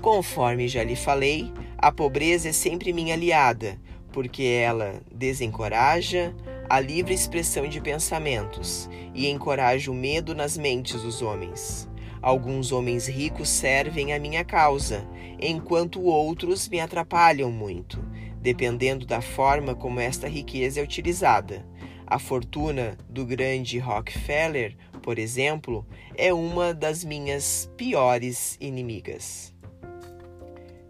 Conforme 0.00 0.68
já 0.68 0.84
lhe 0.84 0.96
falei, 0.96 1.52
a 1.78 1.90
pobreza 1.92 2.48
é 2.48 2.52
sempre 2.52 2.92
minha 2.92 3.14
aliada, 3.14 3.78
porque 4.12 4.42
ela 4.44 5.02
desencoraja, 5.12 6.34
a 6.68 6.80
livre 6.80 7.14
expressão 7.14 7.68
de 7.68 7.80
pensamentos 7.80 8.88
e 9.14 9.28
encorajo 9.28 9.92
o 9.92 9.94
medo 9.94 10.34
nas 10.34 10.56
mentes 10.56 11.02
dos 11.02 11.22
homens. 11.22 11.88
Alguns 12.20 12.72
homens 12.72 13.06
ricos 13.06 13.48
servem 13.48 14.12
a 14.12 14.18
minha 14.18 14.44
causa, 14.44 15.06
enquanto 15.40 16.02
outros 16.02 16.68
me 16.68 16.80
atrapalham 16.80 17.52
muito, 17.52 18.02
dependendo 18.40 19.06
da 19.06 19.20
forma 19.20 19.74
como 19.74 20.00
esta 20.00 20.28
riqueza 20.28 20.80
é 20.80 20.82
utilizada. 20.82 21.64
A 22.06 22.18
fortuna 22.18 22.96
do 23.08 23.24
grande 23.24 23.78
Rockefeller, 23.78 24.76
por 25.06 25.20
exemplo, 25.20 25.86
é 26.16 26.34
uma 26.34 26.74
das 26.74 27.04
minhas 27.04 27.70
piores 27.76 28.58
inimigas. 28.60 29.54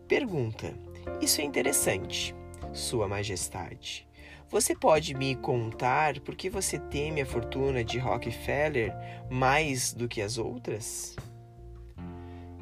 Pergunta: 0.09 0.73
Isso 1.21 1.43
é 1.43 1.45
interessante, 1.45 2.35
Sua 2.73 3.07
Majestade. 3.07 4.09
Você 4.49 4.75
pode 4.75 5.13
me 5.13 5.37
contar 5.37 6.19
por 6.21 6.35
que 6.35 6.49
você 6.49 6.79
teme 6.79 7.21
a 7.21 7.27
fortuna 7.27 7.85
de 7.85 7.99
Rockefeller 7.99 8.95
mais 9.31 9.93
do 9.93 10.09
que 10.09 10.23
as 10.23 10.39
outras? 10.39 11.15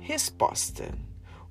Resposta: 0.01 0.93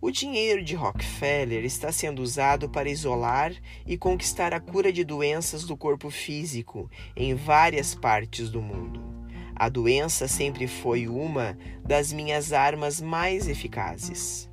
O 0.02 0.12
dinheiro 0.12 0.62
de 0.66 0.76
Rockefeller 0.76 1.63
está 1.63 1.94
sendo 1.94 2.22
usado 2.22 2.70
para 2.70 2.89
isolar 2.89 3.54
e 3.88 3.98
conquistar 3.98 4.54
a 4.54 4.60
cura 4.60 4.92
de 4.92 5.06
doenças 5.06 5.63
do 5.63 5.78
corpo 5.78 6.10
físico 6.10 6.92
em 7.16 7.34
várias 7.34 7.96
partes 7.96 8.50
do 8.50 8.62
mundo. 8.62 9.23
A 9.56 9.70
doença 9.70 10.28
sempre 10.28 10.68
foi 10.68 11.08
uma 11.08 11.58
das 11.86 12.12
minhas 12.12 12.52
armas 12.52 13.00
mais 13.00 13.48
eficazes. 13.48 14.50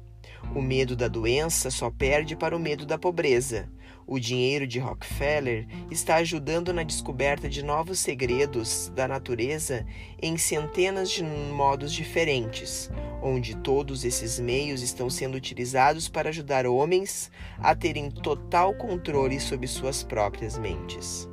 O 0.55 0.61
medo 0.61 0.97
da 0.97 1.09
doença 1.09 1.71
só 1.71 1.91
perde 1.91 2.35
para 2.37 2.57
o 2.57 2.61
medo 2.61 2.85
da 2.85 2.99
pobreza. 2.99 3.69
O 4.07 4.19
dinheiro 4.19 4.67
de 4.67 4.81
Rockefeller 4.81 5.69
está 5.89 6.17
ajudando 6.17 6.73
na 6.73 6.83
descoberta 6.83 7.49
de 7.49 7.63
novos 7.63 8.01
segredos 8.01 8.91
da 8.93 9.07
natureza 9.07 9.87
em 10.21 10.37
centenas 10.37 11.09
de 11.09 11.23
modos 11.23 11.93
diferentes, 11.93 12.91
onde 13.23 13.57
todos 13.57 14.05
esses 14.05 14.41
meios 14.41 14.83
estão 14.83 15.09
sendo 15.09 15.37
utilizados 15.37 16.09
para 16.09 16.31
ajudar 16.31 16.67
homens 16.67 17.31
a 17.59 17.73
terem 17.73 18.11
total 18.11 18.75
controle 18.75 19.39
sobre 19.39 19.69
suas 19.69 20.03
próprias 20.03 20.59
mentes. 20.59 21.30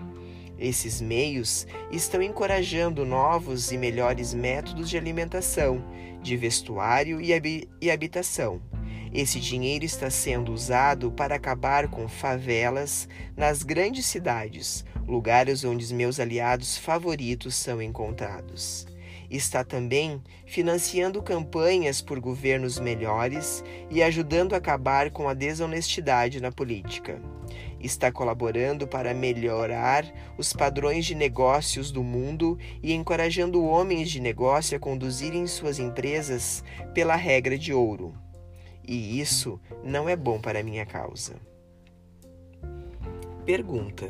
Esses 0.59 0.99
meios 1.01 1.67
estão 1.91 2.21
encorajando 2.21 3.05
novos 3.05 3.71
e 3.71 3.77
melhores 3.77 4.33
métodos 4.33 4.89
de 4.89 4.97
alimentação, 4.97 5.83
de 6.21 6.35
vestuário 6.35 7.19
e, 7.21 7.91
habitação 7.91 8.61
esse 9.13 9.39
dinheiro 9.39 9.85
está 9.85 10.09
sendo 10.09 10.51
usado 10.51 11.11
para 11.11 11.35
acabar 11.35 11.87
com 11.87 12.07
favelas 12.07 13.07
nas 13.35 13.63
grandes 13.63 14.05
cidades, 14.05 14.85
lugares 15.07 15.63
onde 15.63 15.85
os 15.85 15.91
meus 15.91 16.19
aliados 16.19 16.77
favoritos 16.77 17.55
são 17.55 17.81
encontrados. 17.81 18.85
Está 19.29 19.63
também 19.63 20.21
financiando 20.45 21.21
campanhas 21.21 22.01
por 22.01 22.19
governos 22.19 22.79
melhores 22.79 23.63
e 23.89 24.01
ajudando 24.01 24.53
a 24.53 24.57
acabar 24.57 25.11
com 25.11 25.27
a 25.27 25.33
desonestidade 25.33 26.41
na 26.41 26.51
política. 26.51 27.21
Está 27.79 28.11
colaborando 28.11 28.87
para 28.87 29.13
melhorar 29.13 30.05
os 30.37 30.53
padrões 30.53 31.05
de 31.05 31.15
negócios 31.15 31.91
do 31.91 32.03
mundo 32.03 32.57
e 32.81 32.93
encorajando 32.93 33.63
homens 33.63 34.09
de 34.09 34.19
negócio 34.19 34.75
a 34.75 34.79
conduzirem 34.79 35.45
suas 35.47 35.79
empresas 35.79 36.63
pela 36.93 37.15
regra 37.15 37.57
de 37.57 37.73
ouro 37.73 38.13
e 38.87 39.19
isso 39.19 39.59
não 39.83 40.07
é 40.07 40.15
bom 40.15 40.39
para 40.39 40.63
minha 40.63 40.85
causa. 40.85 41.35
Pergunta: 43.45 44.09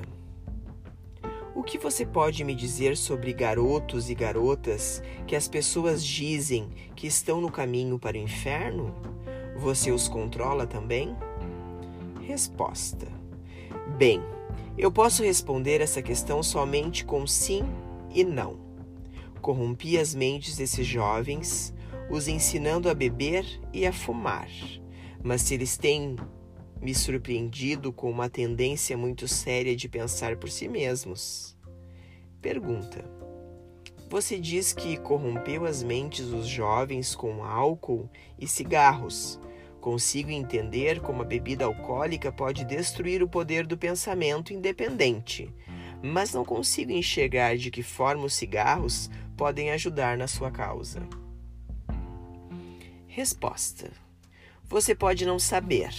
O 1.56 1.64
que 1.64 1.78
você 1.78 2.06
pode 2.06 2.44
me 2.44 2.54
dizer 2.54 2.96
sobre 2.96 3.34
garotos 3.34 4.10
e 4.10 4.16
garotas 4.16 5.02
que 5.26 5.36
as 5.36 5.48
pessoas 5.48 6.06
dizem 6.06 6.70
que 6.96 7.08
estão 7.08 7.42
no 7.42 7.52
caminho 7.52 7.98
para 7.98 8.18
o 8.18 8.22
inferno? 8.22 8.94
Você 9.58 9.92
os 9.92 10.08
controla 10.08 10.68
também? 10.68 11.16
Resposta: 12.22 13.08
Bem, 13.96 14.22
eu 14.78 14.92
posso 14.92 15.24
responder 15.24 15.82
essa 15.82 16.02
questão 16.02 16.44
somente 16.44 17.06
com 17.06 17.26
sim 17.26 17.64
e 18.14 18.24
não. 18.24 18.60
Corrompi 19.42 19.98
as 19.98 20.14
mentes 20.14 20.58
desses 20.58 20.86
jovens 20.86 21.74
os 22.10 22.28
ensinando 22.28 22.90
a 22.90 22.94
beber 22.94 23.46
e 23.74 23.86
a 23.86 23.94
fumar. 23.94 24.50
Mas 25.24 25.42
se 25.42 25.54
eles 25.54 25.78
têm 25.78 26.16
me 26.82 26.94
surpreendido 26.94 27.92
com 27.92 28.10
uma 28.10 28.30
tendência 28.30 28.96
muito 28.98 29.28
séria 29.28 29.76
de 29.76 29.90
pensar 29.90 30.38
por 30.38 30.50
si 30.50 30.68
mesmos. 30.68 31.58
Pergunta: 32.42 33.04
Você 34.10 34.40
diz 34.40 34.74
que 34.74 34.98
corrompeu 34.98 35.66
as 35.66 35.82
mentes 35.82 36.28
dos 36.28 36.48
jovens 36.48 37.16
com 37.16 37.44
álcool 37.44 38.10
e 38.40 38.48
cigarros. 38.48 39.40
Consigo 39.88 40.32
entender 40.32 41.00
como 41.00 41.22
a 41.22 41.26
bebida 41.26 41.64
alcoólica 41.64 42.30
pode 42.30 42.66
destruir 42.66 43.24
o 43.24 43.30
poder 43.30 43.66
do 43.66 43.78
pensamento 43.78 44.52
independente, 44.52 45.50
mas 46.04 46.34
não 46.34 46.44
consigo 46.44 46.92
enxergar 46.92 47.56
de 47.56 47.72
que 47.72 47.82
forma 47.82 48.26
os 48.26 48.34
cigarros 48.34 49.10
podem 49.38 49.72
ajudar 49.72 50.18
na 50.18 50.28
sua 50.28 50.52
causa. 50.52 51.08
Resposta: 53.08 53.90
Você 54.66 54.94
pode 54.94 55.26
não 55.26 55.40
saber, 55.40 55.94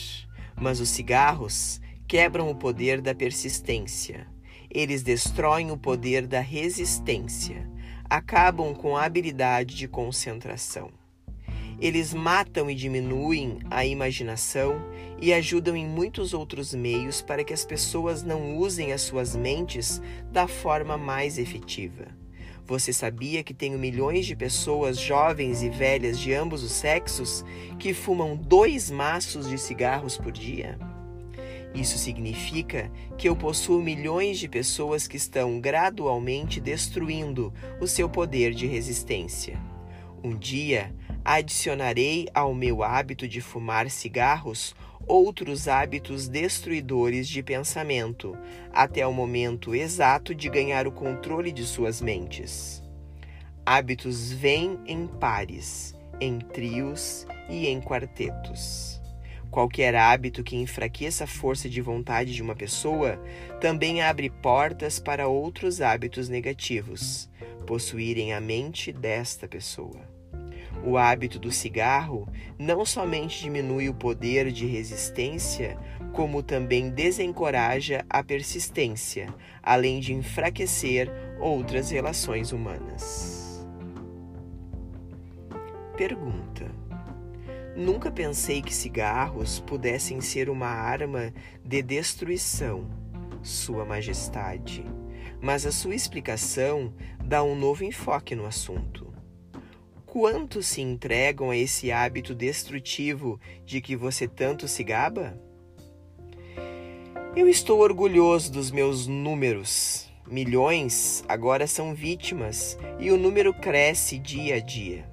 mas 0.54 0.80
os 0.80 0.90
cigarros 0.90 1.80
quebram 2.06 2.50
o 2.50 2.54
poder 2.54 3.00
da 3.00 3.14
persistência. 3.14 4.26
Eles 4.70 5.02
destroem 5.02 5.70
o 5.70 5.78
poder 5.78 6.26
da 6.26 6.40
resistência, 6.40 7.66
acabam 8.04 8.74
com 8.74 8.98
a 8.98 9.06
habilidade 9.06 9.74
de 9.74 9.88
concentração. 9.88 10.90
Eles 11.80 12.12
matam 12.12 12.68
e 12.68 12.74
diminuem 12.74 13.60
a 13.70 13.86
imaginação 13.86 14.82
e 15.20 15.32
ajudam 15.32 15.76
em 15.76 15.86
muitos 15.86 16.34
outros 16.34 16.74
meios 16.74 17.22
para 17.22 17.44
que 17.44 17.52
as 17.52 17.64
pessoas 17.64 18.22
não 18.24 18.56
usem 18.56 18.92
as 18.92 19.02
suas 19.02 19.36
mentes 19.36 20.02
da 20.32 20.48
forma 20.48 20.98
mais 20.98 21.38
efetiva. 21.38 22.06
Você 22.66 22.92
sabia 22.92 23.42
que 23.42 23.54
tenho 23.54 23.78
milhões 23.78 24.26
de 24.26 24.36
pessoas, 24.36 24.98
jovens 24.98 25.62
e 25.62 25.70
velhas 25.70 26.18
de 26.18 26.34
ambos 26.34 26.62
os 26.62 26.72
sexos, 26.72 27.44
que 27.78 27.94
fumam 27.94 28.36
dois 28.36 28.90
maços 28.90 29.48
de 29.48 29.56
cigarros 29.56 30.18
por 30.18 30.32
dia? 30.32 30.78
Isso 31.74 31.96
significa 31.96 32.90
que 33.16 33.28
eu 33.28 33.36
possuo 33.36 33.80
milhões 33.80 34.38
de 34.38 34.48
pessoas 34.48 35.06
que 35.06 35.16
estão 35.16 35.60
gradualmente 35.60 36.60
destruindo 36.60 37.52
o 37.80 37.86
seu 37.86 38.08
poder 38.08 38.52
de 38.52 38.66
resistência. 38.66 39.58
Um 40.22 40.36
dia, 40.36 40.92
adicionarei 41.30 42.26
ao 42.32 42.54
meu 42.54 42.82
hábito 42.82 43.28
de 43.28 43.42
fumar 43.42 43.90
cigarros 43.90 44.74
outros 45.06 45.68
hábitos 45.68 46.26
destruidores 46.26 47.28
de 47.28 47.42
pensamento, 47.42 48.34
até 48.72 49.06
o 49.06 49.12
momento 49.12 49.74
exato 49.74 50.34
de 50.34 50.48
ganhar 50.48 50.86
o 50.86 50.92
controle 50.92 51.52
de 51.52 51.64
suas 51.64 52.00
mentes. 52.00 52.82
Hábitos 53.64 54.32
vêm 54.32 54.78
em 54.86 55.06
pares, 55.06 55.94
em 56.18 56.38
trios 56.38 57.26
e 57.50 57.66
em 57.66 57.78
quartetos. 57.78 58.98
Qualquer 59.50 59.94
hábito 59.96 60.42
que 60.42 60.56
enfraqueça 60.56 61.24
a 61.24 61.26
força 61.26 61.68
de 61.68 61.82
vontade 61.82 62.32
de 62.32 62.42
uma 62.42 62.56
pessoa 62.56 63.20
também 63.60 64.00
abre 64.00 64.30
portas 64.30 64.98
para 64.98 65.28
outros 65.28 65.82
hábitos 65.82 66.30
negativos 66.30 67.28
possuírem 67.66 68.32
a 68.32 68.40
mente 68.40 68.90
desta 68.90 69.46
pessoa. 69.46 70.07
O 70.84 70.96
hábito 70.96 71.38
do 71.38 71.50
cigarro 71.50 72.28
não 72.58 72.84
somente 72.84 73.40
diminui 73.40 73.88
o 73.88 73.94
poder 73.94 74.52
de 74.52 74.66
resistência, 74.66 75.76
como 76.12 76.42
também 76.42 76.88
desencoraja 76.88 78.04
a 78.08 78.22
persistência, 78.22 79.32
além 79.62 80.00
de 80.00 80.14
enfraquecer 80.14 81.10
outras 81.40 81.90
relações 81.90 82.52
humanas. 82.52 83.66
Pergunta: 85.96 86.70
Nunca 87.76 88.10
pensei 88.10 88.62
que 88.62 88.74
cigarros 88.74 89.60
pudessem 89.60 90.20
ser 90.20 90.48
uma 90.48 90.68
arma 90.68 91.32
de 91.64 91.82
destruição, 91.82 92.88
Sua 93.42 93.84
Majestade, 93.84 94.84
mas 95.40 95.66
a 95.66 95.72
sua 95.72 95.94
explicação 95.94 96.92
dá 97.24 97.42
um 97.42 97.54
novo 97.54 97.84
enfoque 97.84 98.34
no 98.34 98.46
assunto. 98.46 99.17
Quantos 100.10 100.66
se 100.66 100.80
entregam 100.80 101.50
a 101.50 101.56
esse 101.56 101.92
hábito 101.92 102.34
destrutivo 102.34 103.38
de 103.66 103.82
que 103.82 103.94
você 103.94 104.26
tanto 104.26 104.66
se 104.66 104.82
gaba? 104.82 105.38
Eu 107.36 107.46
estou 107.46 107.80
orgulhoso 107.80 108.50
dos 108.50 108.70
meus 108.70 109.06
números. 109.06 110.10
Milhões 110.26 111.22
agora 111.28 111.66
são 111.66 111.94
vítimas 111.94 112.78
e 112.98 113.10
o 113.10 113.18
número 113.18 113.52
cresce 113.52 114.18
dia 114.18 114.54
a 114.54 114.60
dia. 114.60 115.06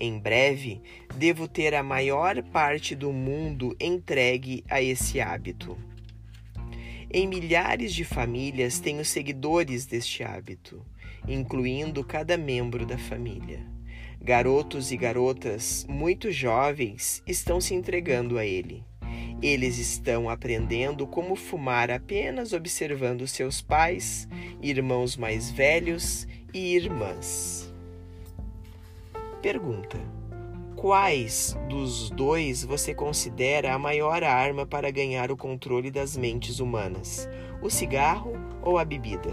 Em 0.00 0.18
breve, 0.18 0.82
devo 1.14 1.46
ter 1.46 1.72
a 1.72 1.82
maior 1.82 2.42
parte 2.42 2.96
do 2.96 3.12
mundo 3.12 3.76
entregue 3.80 4.64
a 4.68 4.82
esse 4.82 5.20
hábito. 5.20 5.78
Em 7.08 7.24
milhares 7.28 7.94
de 7.94 8.02
famílias 8.02 8.80
tenho 8.80 9.04
seguidores 9.04 9.86
deste 9.86 10.24
hábito, 10.24 10.84
incluindo 11.28 12.02
cada 12.02 12.36
membro 12.36 12.84
da 12.84 12.98
família. 12.98 13.64
Garotos 14.22 14.92
e 14.92 14.98
garotas 14.98 15.86
muito 15.88 16.30
jovens 16.30 17.22
estão 17.26 17.58
se 17.58 17.74
entregando 17.74 18.36
a 18.36 18.44
ele. 18.44 18.84
Eles 19.40 19.78
estão 19.78 20.28
aprendendo 20.28 21.06
como 21.06 21.34
fumar 21.34 21.90
apenas 21.90 22.52
observando 22.52 23.26
seus 23.26 23.62
pais, 23.62 24.28
irmãos 24.60 25.16
mais 25.16 25.50
velhos 25.50 26.28
e 26.52 26.76
irmãs. 26.76 27.72
Pergunta: 29.40 29.96
Quais 30.76 31.56
dos 31.66 32.10
dois 32.10 32.62
você 32.62 32.92
considera 32.92 33.72
a 33.72 33.78
maior 33.78 34.22
arma 34.22 34.66
para 34.66 34.90
ganhar 34.90 35.32
o 35.32 35.36
controle 35.36 35.90
das 35.90 36.14
mentes 36.14 36.60
humanas? 36.60 37.26
O 37.62 37.70
cigarro 37.70 38.34
ou 38.60 38.76
a 38.76 38.84
bebida? 38.84 39.32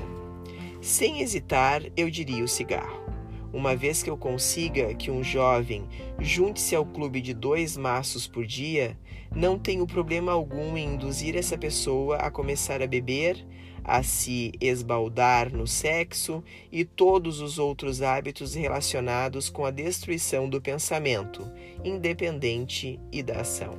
Sem 0.81 1.19
hesitar, 1.19 1.81
eu 1.97 2.09
diria 2.09 2.41
o 2.41 2.47
cigarro 2.47 3.07
uma 3.53 3.75
vez 3.75 4.03
que 4.03 4.09
eu 4.09 4.17
consiga 4.17 4.93
que 4.93 5.09
um 5.09 5.23
jovem 5.23 5.87
junte-se 6.19 6.75
ao 6.75 6.85
clube 6.85 7.21
de 7.21 7.33
dois 7.33 7.77
maços 7.77 8.27
por 8.27 8.45
dia, 8.45 8.97
não 9.35 9.57
tenho 9.57 9.85
problema 9.85 10.31
algum 10.31 10.77
em 10.77 10.93
induzir 10.93 11.35
essa 11.35 11.57
pessoa 11.57 12.17
a 12.17 12.31
começar 12.31 12.81
a 12.81 12.87
beber, 12.87 13.45
a 13.83 14.03
se 14.03 14.51
esbaldar 14.59 15.53
no 15.53 15.65
sexo 15.65 16.43
e 16.71 16.83
todos 16.83 17.39
os 17.39 17.57
outros 17.57 18.01
hábitos 18.01 18.53
relacionados 18.53 19.49
com 19.49 19.65
a 19.65 19.71
destruição 19.71 20.49
do 20.49 20.61
pensamento, 20.61 21.49
independente 21.83 22.99
e 23.11 23.23
da 23.23 23.41
ação. 23.41 23.77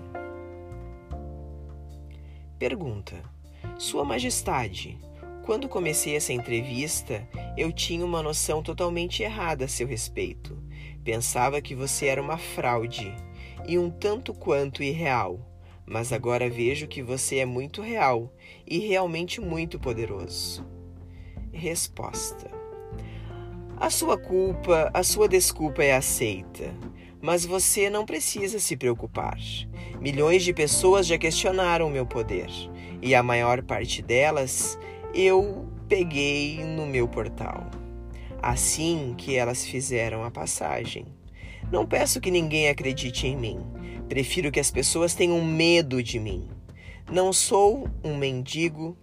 Pergunta: 2.59 3.23
Sua 3.79 4.05
Majestade, 4.05 4.99
quando 5.49 5.67
comecei 5.67 6.15
essa 6.15 6.31
entrevista, 6.31 7.27
eu 7.57 7.73
tinha 7.73 8.05
uma 8.05 8.23
noção 8.23 8.63
totalmente 8.63 9.23
errada 9.23 9.65
a 9.65 9.69
seu 9.69 9.87
respeito. 9.87 10.63
Pensava 11.03 11.63
que 11.63 11.75
você 11.75 12.05
era 12.05 12.21
uma 12.21 12.37
fraude 12.37 13.17
e 13.67 13.79
um 13.79 13.89
tanto 13.89 14.35
quanto 14.35 14.83
irreal, 14.83 15.41
mas 15.87 16.13
agora 16.13 16.51
vejo 16.51 16.87
que 16.87 17.03
você 17.03 17.39
é 17.39 17.47
muito 17.47 17.81
real 17.81 18.31
e 18.67 18.79
realmente 18.79 19.41
muito 19.41 19.81
poderoso. 19.81 20.67
Resposta: 21.51 22.51
A 23.79 23.89
sua 23.89 24.19
culpa, 24.19 24.91
a 24.93 25.03
sua 25.03 25.27
desculpa 25.27 25.83
é 25.83 25.95
aceita, 25.95 26.75
mas 27.23 27.47
você 27.47 27.89
não 27.89 28.05
precisa 28.05 28.61
se 28.61 28.77
preocupar. 28.77 29.39
Milhões 29.99 30.45
de 30.45 30.53
pessoas 30.53 31.07
já 31.07 31.17
questionaram 31.17 31.89
meu 31.89 32.05
poder 32.05 32.51
e 33.01 33.15
a 33.15 33.23
maior 33.23 33.63
parte 33.63 34.03
delas 34.03 34.79
eu 35.15 35.67
peguei 35.89 36.63
no 36.65 36.87
meu 36.87 37.09
portal. 37.09 37.67
Assim 38.41 39.15
que 39.17 39.35
elas 39.35 39.65
fizeram 39.65 40.23
a 40.23 40.31
passagem. 40.31 41.07
Não 41.73 41.87
peço 41.87 42.21
que 42.21 42.31
ninguém 42.31 42.69
acredite 42.69 43.27
em 43.27 43.37
mim. 43.37 43.59
Prefiro 44.09 44.53
que 44.53 44.61
as 44.61 44.71
pessoas 44.71 45.15
tenham 45.15 45.43
medo 45.45 46.03
de 46.03 46.19
mim. 46.19 46.49
Não 47.11 47.33
sou 47.33 47.89
um 48.05 48.17
mendigo. 48.17 48.97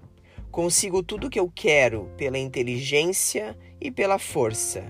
Consigo 0.51 1.03
tudo 1.03 1.27
o 1.27 1.29
que 1.29 1.39
eu 1.39 1.51
quero 1.53 2.09
pela 2.15 2.37
inteligência 2.37 3.57
e 3.81 3.91
pela 3.91 4.17
força. 4.17 4.83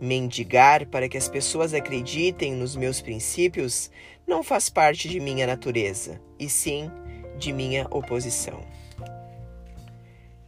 Mendigar 0.00 0.86
para 0.86 1.08
que 1.08 1.18
as 1.18 1.28
pessoas 1.28 1.74
acreditem 1.74 2.54
nos 2.54 2.74
meus 2.74 3.00
princípios 3.00 3.90
não 4.26 4.42
faz 4.42 4.70
parte 4.70 5.08
de 5.08 5.20
minha 5.20 5.46
natureza, 5.46 6.20
e 6.38 6.48
sim 6.48 6.90
de 7.38 7.52
minha 7.52 7.86
oposição. 7.90 8.60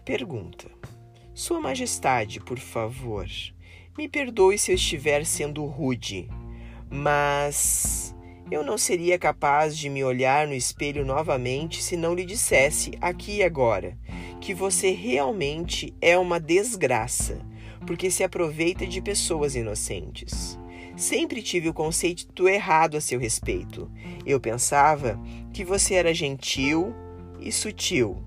Pergunta: 0.04 0.70
Sua 1.32 1.60
Majestade, 1.60 2.38
por 2.38 2.58
favor, 2.58 3.26
me 3.96 4.06
perdoe 4.06 4.58
se 4.58 4.70
eu 4.70 4.74
estiver 4.74 5.24
sendo 5.24 5.64
rude, 5.64 6.28
mas 6.90 8.14
eu 8.50 8.62
não 8.62 8.76
seria 8.76 9.18
capaz 9.18 9.78
de 9.78 9.88
me 9.88 10.04
olhar 10.04 10.46
no 10.46 10.52
espelho 10.52 11.06
novamente 11.06 11.82
se 11.82 11.96
não 11.96 12.14
lhe 12.14 12.26
dissesse 12.26 12.92
aqui 13.00 13.36
e 13.36 13.42
agora 13.42 13.96
que 14.42 14.52
você 14.52 14.90
realmente 14.90 15.94
é 16.02 16.18
uma 16.18 16.38
desgraça, 16.38 17.40
porque 17.86 18.10
se 18.10 18.22
aproveita 18.22 18.86
de 18.86 19.00
pessoas 19.00 19.56
inocentes. 19.56 20.58
Sempre 20.98 21.40
tive 21.40 21.70
o 21.70 21.74
conceito 21.74 22.46
errado 22.46 22.98
a 22.98 23.00
seu 23.00 23.18
respeito. 23.18 23.90
Eu 24.26 24.38
pensava 24.38 25.18
que 25.50 25.64
você 25.64 25.94
era 25.94 26.12
gentil 26.12 26.94
e 27.40 27.50
sutil 27.50 28.22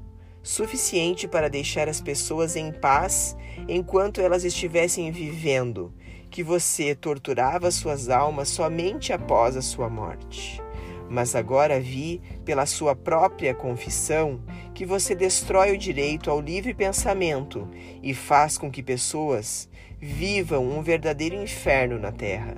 suficiente 0.48 1.28
para 1.28 1.50
deixar 1.50 1.90
as 1.90 2.00
pessoas 2.00 2.56
em 2.56 2.72
paz 2.72 3.36
enquanto 3.68 4.22
elas 4.22 4.46
estivessem 4.46 5.12
vivendo, 5.12 5.94
que 6.32 6.42
você 6.42 6.96
torturava 6.96 7.70
suas 7.70 8.08
almas 8.08 8.48
somente 8.48 9.12
após 9.12 9.58
a 9.58 9.62
sua 9.62 9.90
morte. 9.90 10.64
Mas 11.10 11.36
agora 11.36 11.82
vi, 11.82 12.22
pela 12.46 12.66
sua 12.66 12.96
própria 12.96 13.54
confissão, 13.54 14.42
que 14.74 14.86
você 14.86 15.14
destrói 15.14 15.74
o 15.74 15.78
direito 15.78 16.32
ao 16.32 16.40
livre 16.40 16.74
pensamento 16.74 17.70
e 18.02 18.14
faz 18.14 18.58
com 18.58 18.72
que 18.72 18.82
pessoas 18.82 19.70
vivam 20.00 20.66
um 20.66 20.82
verdadeiro 20.82 21.36
inferno 21.36 22.00
na 22.00 22.14
Terra. 22.14 22.56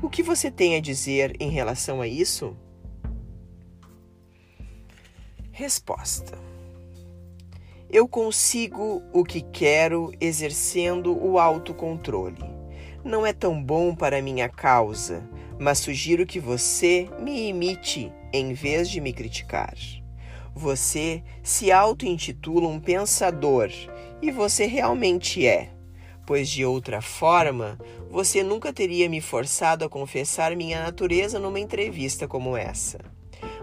O 0.00 0.08
que 0.08 0.22
você 0.22 0.52
tem 0.52 0.76
a 0.76 0.80
dizer 0.80 1.36
em 1.40 1.50
relação 1.50 2.00
a 2.00 2.06
isso? 2.06 2.56
Resposta. 5.50 6.47
Eu 7.90 8.06
consigo 8.06 9.02
o 9.14 9.24
que 9.24 9.40
quero 9.40 10.12
exercendo 10.20 11.16
o 11.16 11.38
autocontrole. 11.38 12.44
Não 13.02 13.24
é 13.24 13.32
tão 13.32 13.62
bom 13.62 13.94
para 13.94 14.20
minha 14.20 14.46
causa, 14.46 15.26
mas 15.58 15.78
sugiro 15.78 16.26
que 16.26 16.38
você 16.38 17.08
me 17.18 17.48
imite 17.48 18.12
em 18.30 18.52
vez 18.52 18.90
de 18.90 19.00
me 19.00 19.10
criticar. 19.10 19.74
Você 20.54 21.22
se 21.42 21.72
auto-intitula 21.72 22.68
um 22.68 22.78
pensador 22.78 23.70
e 24.20 24.30
você 24.30 24.66
realmente 24.66 25.46
é, 25.46 25.70
pois 26.26 26.46
de 26.46 26.66
outra 26.66 27.00
forma 27.00 27.78
você 28.10 28.42
nunca 28.42 28.70
teria 28.70 29.08
me 29.08 29.22
forçado 29.22 29.82
a 29.82 29.88
confessar 29.88 30.54
minha 30.54 30.82
natureza 30.82 31.38
numa 31.38 31.58
entrevista 31.58 32.28
como 32.28 32.54
essa. 32.54 32.98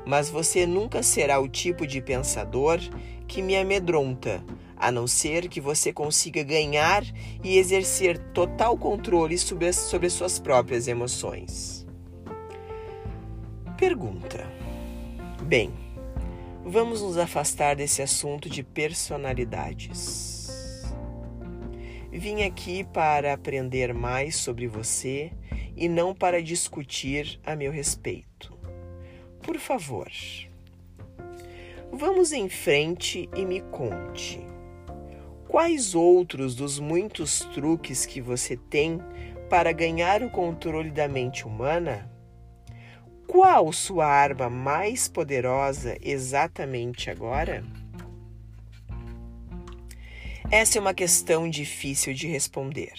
Mas 0.06 0.30
você 0.30 0.66
nunca 0.66 1.02
será 1.02 1.40
o 1.40 1.48
tipo 1.48 1.88
de 1.88 2.02
pensador 2.02 2.80
que 3.28 3.42
me 3.42 3.56
amedronta, 3.56 4.44
a 4.78 4.92
não 4.92 5.08
ser 5.08 5.48
que 5.50 5.60
você 5.60 5.92
consiga 5.92 6.44
ganhar 6.44 7.04
e 7.44 7.58
exercer 7.58 8.18
total 8.34 8.78
controle 8.78 9.38
sobre 9.38 9.68
as, 9.68 9.76
sobre 9.76 10.10
suas 10.10 10.40
próprias 10.40 10.88
emoções. 10.88 11.86
Pergunta: 13.78 14.46
Bem, 15.42 15.74
vamos 16.64 17.02
nos 17.02 17.18
afastar 17.18 17.76
desse 17.76 18.02
assunto 18.02 18.50
de 18.50 18.64
personalidades. 18.64 20.36
Vim 22.12 22.44
aqui 22.44 22.86
para 22.86 23.34
aprender 23.34 23.94
mais 23.94 24.38
sobre 24.38 24.68
você 24.68 25.34
e 25.76 25.90
não 25.90 26.16
para 26.16 26.42
discutir 26.42 27.38
a 27.46 27.56
meu 27.58 27.72
respeito. 27.72 28.55
Por 29.46 29.60
favor, 29.60 30.10
Vamos 31.92 32.34
em 32.34 32.50
frente 32.50 33.30
e 33.34 33.46
me 33.46 33.62
conte. 33.62 34.46
Quais 35.48 35.96
outros 35.96 36.56
dos 36.56 36.78
muitos 36.78 37.40
truques 37.54 38.06
que 38.06 38.20
você 38.20 38.58
tem 38.58 39.00
para 39.50 39.72
ganhar 39.72 40.22
o 40.24 40.30
controle 40.30 40.92
da 40.92 41.08
mente 41.08 41.48
humana? 41.48 42.12
Qual 43.28 43.72
sua 43.72 44.08
arma 44.08 44.50
mais 44.50 45.08
poderosa 45.08 45.96
exatamente 46.02 47.10
agora? 47.10 47.64
Essa 50.52 50.80
é 50.80 50.82
uma 50.82 50.94
questão 50.94 51.50
difícil 51.50 52.14
de 52.14 52.28
responder. 52.28 52.94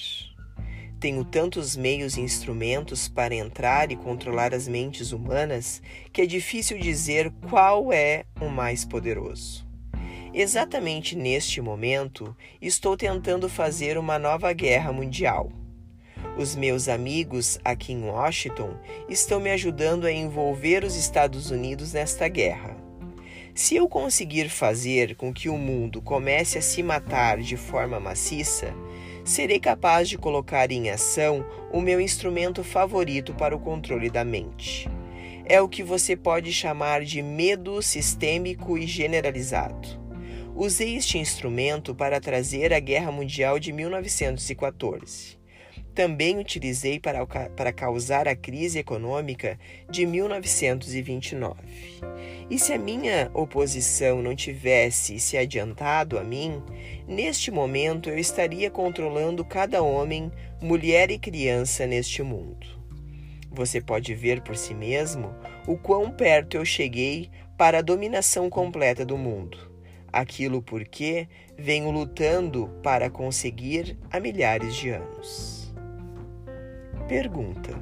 Tenho 0.98 1.24
tantos 1.24 1.76
meios 1.76 2.16
e 2.16 2.22
instrumentos 2.22 3.06
para 3.06 3.34
entrar 3.34 3.92
e 3.92 3.96
controlar 3.96 4.54
as 4.54 4.66
mentes 4.66 5.12
humanas 5.12 5.82
que 6.12 6.22
é 6.22 6.26
difícil 6.26 6.78
dizer 6.78 7.30
qual 7.50 7.92
é 7.92 8.24
o 8.40 8.48
mais 8.48 8.84
poderoso. 8.84 9.66
Exatamente 10.32 11.14
neste 11.14 11.60
momento, 11.60 12.34
estou 12.60 12.96
tentando 12.96 13.48
fazer 13.48 13.98
uma 13.98 14.18
nova 14.18 14.52
guerra 14.52 14.92
mundial. 14.92 15.50
Os 16.38 16.54
meus 16.54 16.88
amigos 16.88 17.58
aqui 17.64 17.92
em 17.92 18.04
Washington 18.04 18.76
estão 19.08 19.40
me 19.40 19.50
ajudando 19.50 20.06
a 20.06 20.12
envolver 20.12 20.84
os 20.84 20.94
Estados 20.94 21.50
Unidos 21.50 21.92
nesta 21.92 22.28
guerra. 22.28 22.76
Se 23.54 23.76
eu 23.76 23.88
conseguir 23.88 24.50
fazer 24.50 25.16
com 25.16 25.32
que 25.32 25.48
o 25.48 25.56
mundo 25.56 26.02
comece 26.02 26.58
a 26.58 26.62
se 26.62 26.82
matar 26.82 27.38
de 27.38 27.56
forma 27.56 27.98
maciça, 27.98 28.74
serei 29.26 29.58
capaz 29.58 30.08
de 30.08 30.16
colocar 30.16 30.70
em 30.70 30.88
ação 30.88 31.44
o 31.72 31.80
meu 31.80 32.00
instrumento 32.00 32.62
favorito 32.62 33.34
para 33.34 33.54
o 33.54 33.58
controle 33.58 34.08
da 34.08 34.24
mente. 34.24 34.88
É 35.44 35.60
o 35.60 35.68
que 35.68 35.82
você 35.82 36.16
pode 36.16 36.52
chamar 36.52 37.04
de 37.04 37.20
medo 37.20 37.82
sistêmico 37.82 38.78
e 38.78 38.86
generalizado. 38.86 40.00
Usei 40.54 40.96
este 40.96 41.18
instrumento 41.18 41.94
para 41.94 42.20
trazer 42.20 42.72
a 42.72 42.78
Guerra 42.78 43.10
Mundial 43.10 43.58
de 43.58 43.72
1914. 43.72 45.35
Também 45.96 46.38
utilizei 46.38 47.00
para, 47.00 47.24
para 47.26 47.72
causar 47.72 48.28
a 48.28 48.36
crise 48.36 48.78
econômica 48.78 49.58
de 49.88 50.04
1929. 50.04 51.56
E 52.50 52.58
se 52.58 52.74
a 52.74 52.78
minha 52.78 53.30
oposição 53.32 54.20
não 54.20 54.36
tivesse 54.36 55.18
se 55.18 55.38
adiantado 55.38 56.18
a 56.18 56.22
mim, 56.22 56.62
neste 57.08 57.50
momento 57.50 58.10
eu 58.10 58.18
estaria 58.18 58.70
controlando 58.70 59.42
cada 59.42 59.82
homem, 59.82 60.30
mulher 60.60 61.10
e 61.10 61.18
criança 61.18 61.86
neste 61.86 62.22
mundo. 62.22 62.66
Você 63.50 63.80
pode 63.80 64.14
ver 64.14 64.42
por 64.42 64.54
si 64.54 64.74
mesmo 64.74 65.34
o 65.66 65.78
quão 65.78 66.10
perto 66.10 66.58
eu 66.58 66.64
cheguei 66.66 67.30
para 67.56 67.78
a 67.78 67.82
dominação 67.82 68.50
completa 68.50 69.02
do 69.02 69.16
mundo 69.16 69.74
aquilo 70.12 70.62
porque 70.62 71.28
venho 71.58 71.90
lutando 71.90 72.68
para 72.82 73.10
conseguir 73.10 73.98
há 74.10 74.18
milhares 74.18 74.74
de 74.74 74.88
anos. 74.88 75.65
Pergunta: 77.08 77.72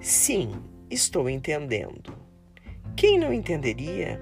Sim, 0.00 0.52
estou 0.88 1.28
entendendo. 1.28 2.16
Quem 2.96 3.18
não 3.18 3.32
entenderia? 3.32 4.20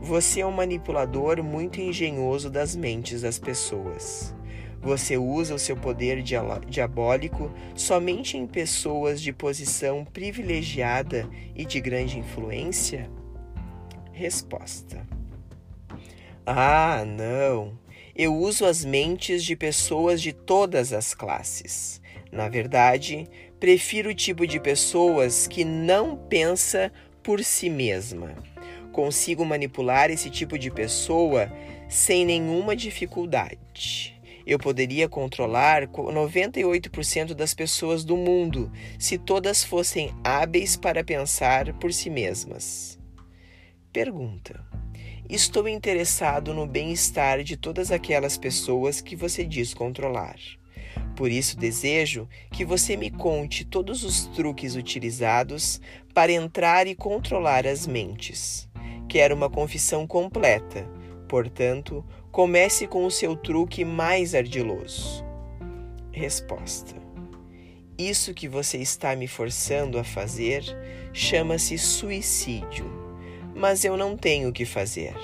Você 0.00 0.40
é 0.40 0.46
um 0.46 0.52
manipulador 0.52 1.42
muito 1.42 1.80
engenhoso 1.80 2.50
das 2.50 2.76
mentes 2.76 3.22
das 3.22 3.38
pessoas. 3.38 4.34
Você 4.80 5.16
usa 5.16 5.54
o 5.54 5.58
seu 5.58 5.76
poder 5.76 6.22
diabólico 6.68 7.52
somente 7.74 8.36
em 8.36 8.46
pessoas 8.46 9.20
de 9.20 9.32
posição 9.32 10.04
privilegiada 10.04 11.28
e 11.54 11.64
de 11.64 11.80
grande 11.80 12.18
influência? 12.18 13.08
Resposta: 14.12 15.06
ah, 16.44 17.04
não. 17.06 17.78
Eu 18.14 18.34
uso 18.34 18.66
as 18.66 18.84
mentes 18.84 19.44
de 19.44 19.54
pessoas 19.54 20.20
de 20.20 20.32
todas 20.32 20.92
as 20.92 21.14
classes. 21.14 22.01
Na 22.32 22.48
verdade, 22.48 23.28
prefiro 23.60 24.08
o 24.08 24.14
tipo 24.14 24.46
de 24.46 24.58
pessoas 24.58 25.46
que 25.46 25.66
não 25.66 26.16
pensa 26.16 26.90
por 27.22 27.44
si 27.44 27.68
mesma. 27.68 28.34
Consigo 28.90 29.44
manipular 29.44 30.10
esse 30.10 30.30
tipo 30.30 30.58
de 30.58 30.70
pessoa 30.70 31.52
sem 31.90 32.24
nenhuma 32.24 32.74
dificuldade. 32.74 34.18
Eu 34.46 34.58
poderia 34.58 35.08
controlar 35.10 35.86
98% 35.86 37.34
das 37.34 37.52
pessoas 37.52 38.02
do 38.02 38.16
mundo 38.16 38.72
se 38.98 39.18
todas 39.18 39.62
fossem 39.62 40.10
hábeis 40.24 40.74
para 40.74 41.04
pensar 41.04 41.74
por 41.74 41.92
si 41.92 42.08
mesmas. 42.08 42.98
Pergunta: 43.92 44.64
Estou 45.28 45.68
interessado 45.68 46.54
no 46.54 46.66
bem-estar 46.66 47.44
de 47.44 47.58
todas 47.58 47.92
aquelas 47.92 48.38
pessoas 48.38 49.02
que 49.02 49.14
você 49.14 49.44
diz 49.44 49.74
controlar. 49.74 50.36
Por 51.22 51.30
isso 51.30 51.56
desejo 51.56 52.28
que 52.50 52.64
você 52.64 52.96
me 52.96 53.08
conte 53.08 53.64
todos 53.64 54.02
os 54.02 54.26
truques 54.26 54.74
utilizados 54.74 55.80
para 56.12 56.32
entrar 56.32 56.88
e 56.88 56.96
controlar 56.96 57.64
as 57.64 57.86
mentes. 57.86 58.68
Quero 59.08 59.36
uma 59.36 59.48
confissão 59.48 60.04
completa, 60.04 60.84
portanto, 61.28 62.04
comece 62.32 62.88
com 62.88 63.06
o 63.06 63.10
seu 63.12 63.36
truque 63.36 63.84
mais 63.84 64.34
ardiloso. 64.34 65.24
Resposta: 66.10 66.96
Isso 67.96 68.34
que 68.34 68.48
você 68.48 68.78
está 68.78 69.14
me 69.14 69.28
forçando 69.28 70.00
a 70.00 70.02
fazer 70.02 70.64
chama-se 71.12 71.78
suicídio 71.78 72.84
mas 73.54 73.84
eu 73.84 73.96
não 73.96 74.16
tenho 74.16 74.48
o 74.48 74.52
que 74.52 74.64
fazer. 74.64 75.14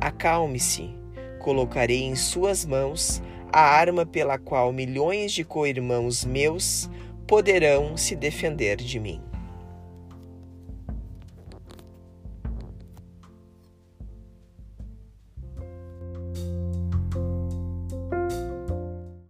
Acalme-se, 0.00 0.90
colocarei 1.38 2.02
em 2.02 2.16
suas 2.16 2.66
mãos 2.66 3.22
a 3.52 3.60
arma 3.60 4.06
pela 4.06 4.38
qual 4.38 4.72
milhões 4.72 5.32
de 5.32 5.44
co-irmãos 5.44 6.24
meus 6.24 6.88
poderão 7.26 7.96
se 7.96 8.16
defender 8.16 8.76
de 8.76 8.98
mim. 8.98 9.29